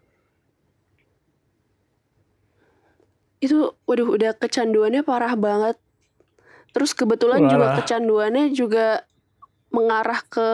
Itu 3.39 3.79
waduh 3.87 4.19
udah 4.19 4.35
kecanduannya 4.35 5.07
parah 5.07 5.39
banget. 5.39 5.79
Terus 6.75 6.91
kebetulan 6.93 7.47
juga 7.47 7.71
Parah. 7.71 7.77
kecanduannya 7.79 8.51
juga 8.51 9.07
mengarah 9.71 10.21
ke 10.27 10.49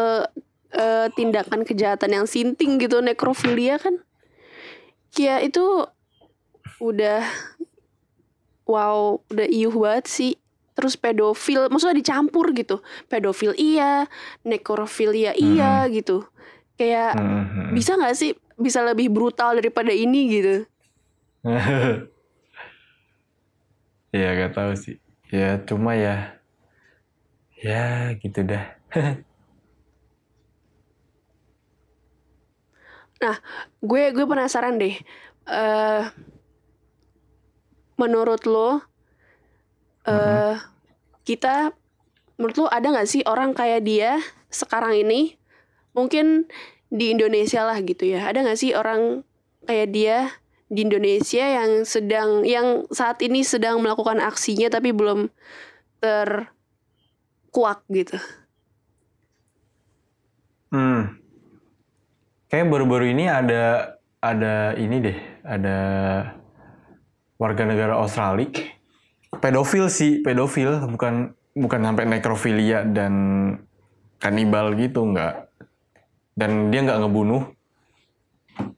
eh, 0.77 1.09
tindakan 1.17 1.65
kejahatan 1.65 2.13
yang 2.13 2.27
sinting 2.29 2.77
gitu 2.77 3.01
nekrofilia 3.01 3.81
kan. 3.81 3.97
Ya 5.17 5.41
itu 5.41 5.89
udah 6.83 7.23
wow, 8.67 9.23
udah 9.31 9.47
iuh 9.49 9.75
banget 9.75 10.07
sih. 10.11 10.33
terus 10.73 10.97
pedofil, 10.97 11.69
maksudnya 11.69 12.01
dicampur 12.01 12.49
gitu. 12.57 12.81
Pedofil 13.05 13.53
iya, 13.61 14.09
nekrofilia 14.41 15.37
iya 15.37 15.85
gitu. 15.93 16.25
Kayak 16.81 17.13
Hmm. 17.13 17.77
bisa 17.77 17.93
nggak 18.01 18.17
sih 18.17 18.33
bisa 18.57 18.81
lebih 18.81 19.13
brutal 19.13 19.61
daripada 19.61 19.93
ini 19.93 20.21
gitu? 20.33 20.65
ya 24.17 24.29
gak 24.41 24.53
tahu 24.57 24.73
sih. 24.81 24.97
Ya 25.29 25.61
cuma 25.69 25.93
ya, 25.97 26.41
ya 27.61 28.17
gitu 28.17 28.41
dah. 28.49 28.65
Gue 33.83 34.15
gue 34.15 34.27
penasaran 34.27 34.79
deh. 34.79 34.95
eh 35.51 36.03
menurut 38.03 38.43
lo, 38.51 38.83
eh 40.03 40.59
kita 41.23 41.71
menurut 42.35 42.57
lo 42.59 42.67
ada 42.67 42.91
nggak 42.91 43.07
sih 43.07 43.23
orang 43.23 43.55
kayak 43.55 43.87
dia 43.87 44.19
sekarang 44.51 44.99
ini? 44.99 45.39
Mungkin 45.95 46.51
di 46.91 47.15
Indonesia 47.15 47.63
lah 47.63 47.79
gitu 47.81 48.05
ya. 48.11 48.27
Ada 48.27 48.43
nggak 48.43 48.59
sih 48.59 48.75
orang 48.75 49.23
kayak 49.71 49.89
dia 49.95 50.35
di 50.73 50.89
Indonesia 50.89 51.45
yang 51.45 51.85
sedang 51.87 52.43
yang 52.49 52.89
saat 52.91 53.23
ini 53.23 53.45
sedang 53.47 53.79
melakukan 53.79 54.19
aksinya 54.19 54.73
tapi 54.73 54.91
belum 54.91 55.31
terkuak 56.03 57.87
gitu? 57.93 58.19
Hmm. 60.73 61.21
Kayaknya 62.49 62.69
baru-baru 62.73 63.07
ini 63.13 63.25
ada 63.29 63.97
ada 64.25 64.73
ini 64.81 64.97
deh, 65.05 65.19
ada 65.45 65.79
warga 67.43 67.67
negara 67.67 67.99
Australia 67.99 68.47
pedofil 69.43 69.91
sih, 69.91 70.23
pedofil 70.23 70.87
bukan 70.87 71.35
bukan 71.59 71.81
sampai 71.83 72.07
nekrofilia 72.07 72.87
dan 72.87 73.15
kanibal 74.23 74.71
gitu 74.79 75.03
nggak. 75.11 75.51
Dan 76.39 76.71
dia 76.71 76.81
nggak 76.87 77.03
ngebunuh, 77.03 77.51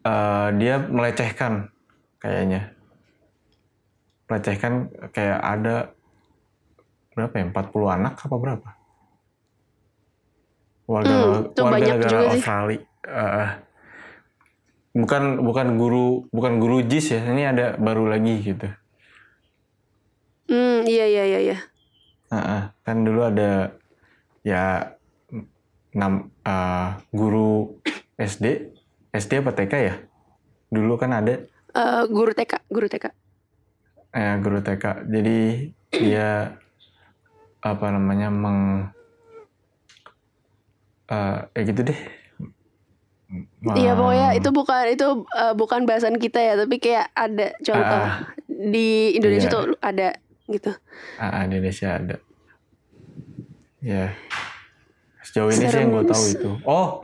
Eh, 0.04 0.48
dia 0.60 0.78
melecehkan 0.78 1.72
kayaknya. 2.20 2.76
Melecehkan 4.30 4.92
kayak 5.10 5.40
ada 5.40 5.76
berapa 7.16 7.34
ya? 7.34 7.44
40 7.48 7.88
anak 7.88 8.14
apa 8.20 8.36
berapa? 8.36 8.68
Warga 10.84 11.14
Hmm, 11.16 11.40
warga 11.56 11.84
negara 11.96 12.04
juga 12.04 12.18
sih. 12.20 12.30
Australia. 12.36 12.80
Eh, 13.04 13.50
bukan 14.94 15.42
bukan 15.42 15.68
guru 15.76 16.30
bukan 16.30 16.52
guru 16.62 16.76
JIS 16.86 17.06
ya, 17.18 17.20
ini 17.34 17.42
ada 17.44 17.74
baru 17.76 18.06
lagi 18.06 18.34
gitu. 18.40 18.68
Hmm, 20.48 20.84
iya 20.86 21.04
iya 21.08 21.22
iya 21.30 21.38
iya. 21.40 21.56
Heeh, 22.32 22.62
kan 22.84 22.96
dulu 23.06 23.20
ada 23.26 23.74
ya 24.44 24.92
enam 25.94 26.12
eh, 26.44 26.86
guru 27.14 27.78
SD, 28.18 28.44
SD 29.14 29.32
apa 29.42 29.50
TK 29.54 29.72
ya? 29.78 29.94
Dulu 30.70 30.94
kan 30.98 31.10
ada 31.14 31.34
Eh, 31.74 32.02
guru 32.06 32.30
TK, 32.30 32.52
guru 32.70 32.86
TK. 32.86 33.06
eh, 34.14 34.34
guru 34.38 34.58
TK. 34.62 34.84
Jadi 35.10 35.38
dia 35.90 36.54
apa 37.64 37.86
namanya 37.90 38.28
meng 38.30 38.60
eh 41.10 41.36
ya 41.52 41.60
gitu 41.68 41.80
deh. 41.84 41.98
Iya 43.74 43.92
pokoknya 43.96 44.28
itu 44.36 44.48
bukan 44.48 44.84
itu 44.92 45.06
uh, 45.32 45.54
bukan 45.54 45.82
bahasan 45.84 46.16
kita 46.16 46.38
ya 46.38 46.54
tapi 46.54 46.78
kayak 46.78 47.10
ada 47.12 47.50
contoh 47.58 48.00
Ah, 48.00 48.30
di 48.46 49.16
Indonesia 49.16 49.48
iya. 49.48 49.54
tuh 49.54 49.62
ada 49.82 50.08
gitu. 50.46 50.70
Di 51.16 51.40
Indonesia 51.48 51.88
ada. 51.90 52.16
Ya. 53.80 54.14
Sejauh 55.20 55.50
ini 55.50 55.66
sih 55.66 55.76
yang 55.76 55.90
gue 55.90 56.04
tahu 56.04 56.22
Serem. 56.22 56.36
itu. 56.36 56.50
Oh. 56.62 57.02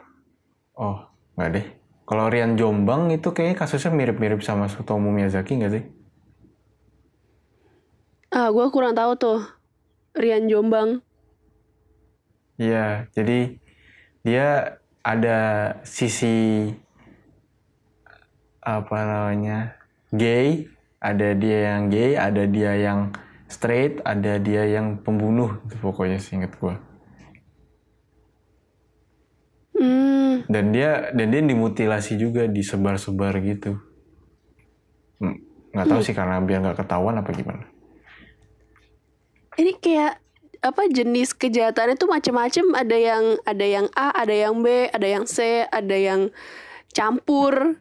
Oh, 0.72 0.96
nggak 1.34 1.50
deh. 1.52 1.66
Kalau 2.04 2.26
Rian 2.26 2.54
Jombang 2.54 3.10
itu 3.10 3.30
kayaknya 3.30 3.56
kasusnya 3.58 3.90
mirip-mirip 3.90 4.40
sama 4.40 4.66
Sutomo 4.66 5.10
Miyazaki 5.10 5.60
nggak 5.60 5.72
sih? 5.72 5.84
Ah 8.30 8.48
gue 8.48 8.66
kurang 8.70 8.94
tahu 8.94 9.12
tuh 9.16 9.38
Rian 10.14 10.46
Jombang. 10.46 11.02
Iya, 12.56 13.08
jadi 13.10 13.56
dia 14.20 14.78
ada 15.04 15.38
sisi 15.84 16.68
apa 18.60 18.98
namanya 19.10 19.58
gay, 20.12 20.68
ada 21.00 21.28
dia 21.42 21.58
yang 21.74 21.82
gay, 21.94 22.12
ada 22.16 22.42
dia 22.44 22.72
yang 22.86 23.00
straight, 23.48 24.00
ada 24.04 24.36
dia 24.46 24.62
yang 24.68 24.86
pembunuh, 25.04 25.50
itu 25.66 25.76
pokoknya 25.80 26.18
seinget 26.20 26.52
gue. 26.60 26.74
Hmm, 29.78 30.44
Dan 30.52 30.64
dia 30.74 30.90
dan 31.16 31.26
dia 31.32 31.42
dimutilasi 31.50 32.12
juga, 32.20 32.42
disebar-sebar 32.56 33.34
gitu. 33.50 33.72
Hmm, 35.20 35.36
Nggak 35.72 35.88
tahu 35.90 36.00
sih 36.06 36.14
karena 36.18 36.36
biar 36.46 36.58
nggak 36.62 36.78
ketahuan 36.82 37.16
apa 37.20 37.30
gimana. 37.38 37.64
ini 39.60 39.72
kayak 39.84 40.12
apa 40.60 40.82
jenis 40.92 41.32
kejahatan 41.32 41.96
itu 41.96 42.04
macam-macam 42.04 42.64
ada 42.76 42.96
yang 42.96 43.24
ada 43.48 43.66
yang 43.66 43.86
A, 43.96 44.12
ada 44.12 44.34
yang 44.36 44.60
B, 44.60 44.92
ada 44.92 45.08
yang 45.08 45.24
C, 45.24 45.64
ada 45.64 45.96
yang 45.96 46.28
campur. 46.92 47.80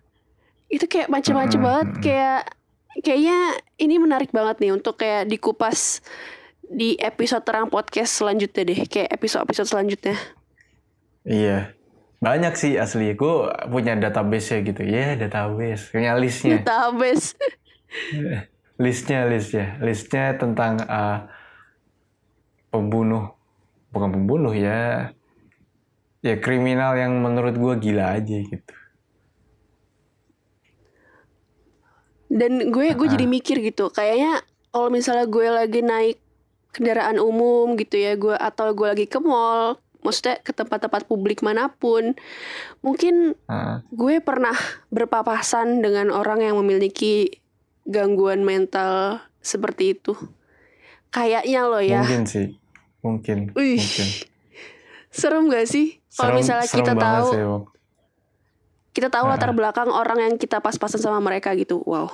Itu 0.72 0.88
kayak 0.88 1.12
macam-macam 1.12 1.60
banget 1.60 1.90
kayak 2.00 2.42
kayaknya 3.04 3.60
ini 3.80 3.96
menarik 4.00 4.32
banget 4.32 4.64
nih 4.64 4.72
untuk 4.72 4.96
kayak 4.96 5.28
dikupas 5.28 6.00
di 6.64 6.96
episode 7.02 7.44
terang 7.44 7.68
podcast 7.68 8.16
selanjutnya 8.16 8.64
deh, 8.64 8.80
kayak 8.88 9.10
episode-episode 9.12 9.68
selanjutnya. 9.68 10.16
Iya, 11.28 11.76
banyak 12.24 12.54
sih 12.56 12.80
asli. 12.80 13.12
Gue 13.18 13.50
punya 13.68 14.00
database 14.00 14.56
ya 14.56 14.60
gitu. 14.64 14.82
Ya 14.88 15.20
database, 15.20 15.92
punya 15.92 16.16
listnya. 16.16 16.64
Database. 16.64 17.36
listnya 18.80 19.28
listnya 19.28 19.76
listnya 19.84 20.40
tentang 20.40 20.80
uh, 20.88 21.28
pembunuh 22.70 23.34
bukan 23.89 24.09
pembunuh 24.13 24.53
ya 24.53 25.11
ya 26.22 26.36
kriminal 26.38 26.93
yang 26.95 27.17
menurut 27.20 27.55
gua 27.57 27.74
gila 27.78 28.17
aja 28.17 28.38
gitu 28.39 28.74
Dan 32.30 32.70
gue 32.70 32.93
gue 32.93 33.07
jadi 33.09 33.26
mikir 33.26 33.57
gitu, 33.65 33.89
kayaknya 33.89 34.45
kalau 34.70 34.93
misalnya 34.93 35.26
gue 35.26 35.47
lagi 35.49 35.82
naik 35.82 36.22
kendaraan 36.70 37.17
umum 37.17 37.74
gitu 37.74 37.97
ya, 37.97 38.13
gue 38.13 38.38
atau 38.38 38.70
gue 38.78 38.86
lagi 38.86 39.09
ke 39.09 39.17
mall, 39.17 39.82
maksudnya 40.05 40.38
ke 40.38 40.53
tempat-tempat 40.53 41.09
publik 41.09 41.41
mana 41.41 41.74
pun, 41.74 42.13
mungkin 42.86 43.34
Heeh. 43.49 43.78
gue 43.89 44.15
pernah 44.22 44.53
berpapasan 44.93 45.82
dengan 45.82 46.13
orang 46.13 46.45
yang 46.45 46.55
memiliki 46.61 47.41
gangguan 47.89 48.45
mental 48.45 49.26
seperti 49.41 49.97
itu. 49.97 50.13
Kayaknya 51.10 51.62
loh 51.66 51.82
ya. 51.82 52.01
mungkin 52.01 52.24
sih 52.24 52.47
mungkin 53.01 53.38
Wih. 53.53 53.78
mungkin 53.80 54.07
Serem 55.10 55.49
gak 55.49 55.66
sih? 55.66 55.97
Kalau 56.14 56.38
misalnya 56.38 56.70
serem 56.70 56.86
kita 56.86 56.93
tahu 56.93 57.28
sih, 57.34 57.41
Wok. 57.41 57.64
kita 58.91 59.10
tahu 59.10 59.26
Ah. 59.26 59.30
latar 59.34 59.51
belakang 59.51 59.89
orang 59.89 60.20
yang 60.22 60.34
kita 60.36 60.60
pas-pasan 60.60 61.01
sama 61.01 61.18
mereka 61.20 61.53
gitu. 61.53 61.82
Wow. 61.82 62.10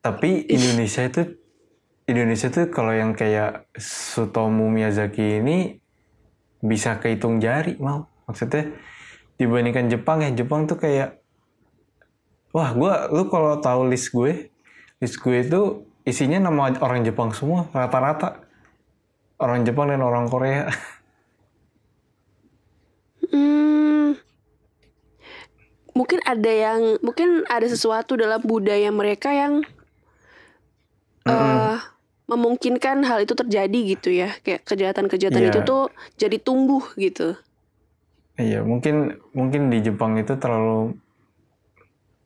tapi 0.00 0.44
Indonesia 0.46 1.00
itu 1.00 1.40
Indonesia 2.04 2.48
tuh 2.48 2.68
kalau 2.68 2.92
yang 2.92 3.12
kayak 3.12 3.64
Sutomo 3.76 4.68
Miyazaki 4.68 5.40
ini 5.40 5.80
bisa 6.60 6.96
kehitung 6.96 7.40
jari 7.40 7.76
mau 7.76 8.04
maksudnya 8.24 8.68
dibandingkan 9.36 9.88
Jepang 9.88 10.20
ya 10.20 10.28
Jepang 10.30 10.64
tuh 10.64 10.76
kayak 10.76 11.20
wah 12.52 12.72
gua 12.72 13.08
lu 13.08 13.28
kalau 13.28 13.56
tahu 13.58 13.88
list 13.88 14.12
gue 14.12 14.52
list 15.00 15.16
gue 15.18 15.36
itu 15.40 15.88
isinya 16.04 16.38
nama 16.38 16.72
orang 16.78 17.02
Jepang 17.02 17.32
semua 17.32 17.68
rata-rata. 17.72 18.44
Orang 19.34 19.66
Jepang 19.66 19.90
dan 19.90 20.00
orang 20.00 20.30
Korea. 20.30 20.70
Hmm, 23.28 24.14
mungkin 25.90 26.20
ada 26.22 26.52
yang 26.52 27.00
mungkin 27.02 27.42
ada 27.50 27.66
sesuatu 27.66 28.14
dalam 28.14 28.38
budaya 28.44 28.92
mereka 28.94 29.32
yang 29.34 29.64
eh, 31.26 31.76
memungkinkan 32.28 33.02
hal 33.02 33.24
itu 33.24 33.34
terjadi 33.34 33.78
gitu 33.96 34.12
ya. 34.12 34.30
Kayak 34.44 34.68
kejahatan-kejahatan 34.68 35.42
Iya. 35.42 35.50
itu 35.50 35.60
tuh 35.64 35.82
jadi 36.14 36.36
tumbuh 36.38 36.84
gitu. 36.94 37.34
Iya 38.34 38.62
mungkin 38.62 39.18
mungkin 39.32 39.70
di 39.70 39.78
Jepang 39.80 40.18
itu 40.18 40.34
terlalu 40.36 40.98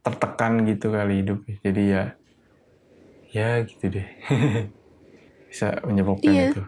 tertekan 0.01 0.65
gitu 0.65 0.89
kali 0.89 1.21
hidupnya 1.21 1.57
jadi 1.61 1.83
ya 1.85 2.03
ya 3.33 3.63
gitu 3.65 3.89
deh. 3.93 4.09
Bisa 5.49 5.81
menyebabkan 5.85 6.29
Iya. 6.33 6.47
itu. 6.53 6.63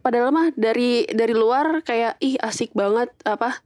Padahal 0.00 0.32
mah 0.32 0.48
dari 0.56 1.04
dari 1.08 1.32
luar 1.36 1.80
kayak 1.84 2.16
ih 2.20 2.36
asik 2.40 2.72
banget 2.72 3.12
apa 3.24 3.60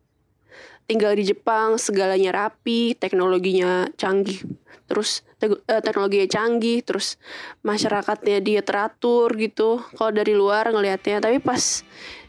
tinggal 0.84 1.14
di 1.16 1.24
Jepang 1.24 1.78
segalanya 1.78 2.30
rapi 2.34 2.94
teknologinya 2.98 3.88
canggih. 3.98 4.42
Terus 4.84 5.24
te 5.40 5.48
uh, 5.48 5.80
teknologinya 5.80 6.28
canggih 6.28 6.84
terus 6.84 7.16
masyarakatnya 7.64 8.38
dia 8.42 8.60
teratur 8.60 9.32
gitu. 9.38 9.80
Kalau 9.96 10.12
dari 10.12 10.34
luar 10.36 10.68
ngelihatnya. 10.70 11.22
Tapi 11.22 11.38
pas 11.40 11.82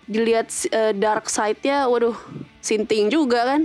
dilihat 0.05 0.53
uh, 0.69 0.93
dark 0.93 1.25
side-nya 1.27 1.89
waduh 1.89 2.15
sinting 2.61 3.09
juga 3.09 3.41
kan 3.57 3.61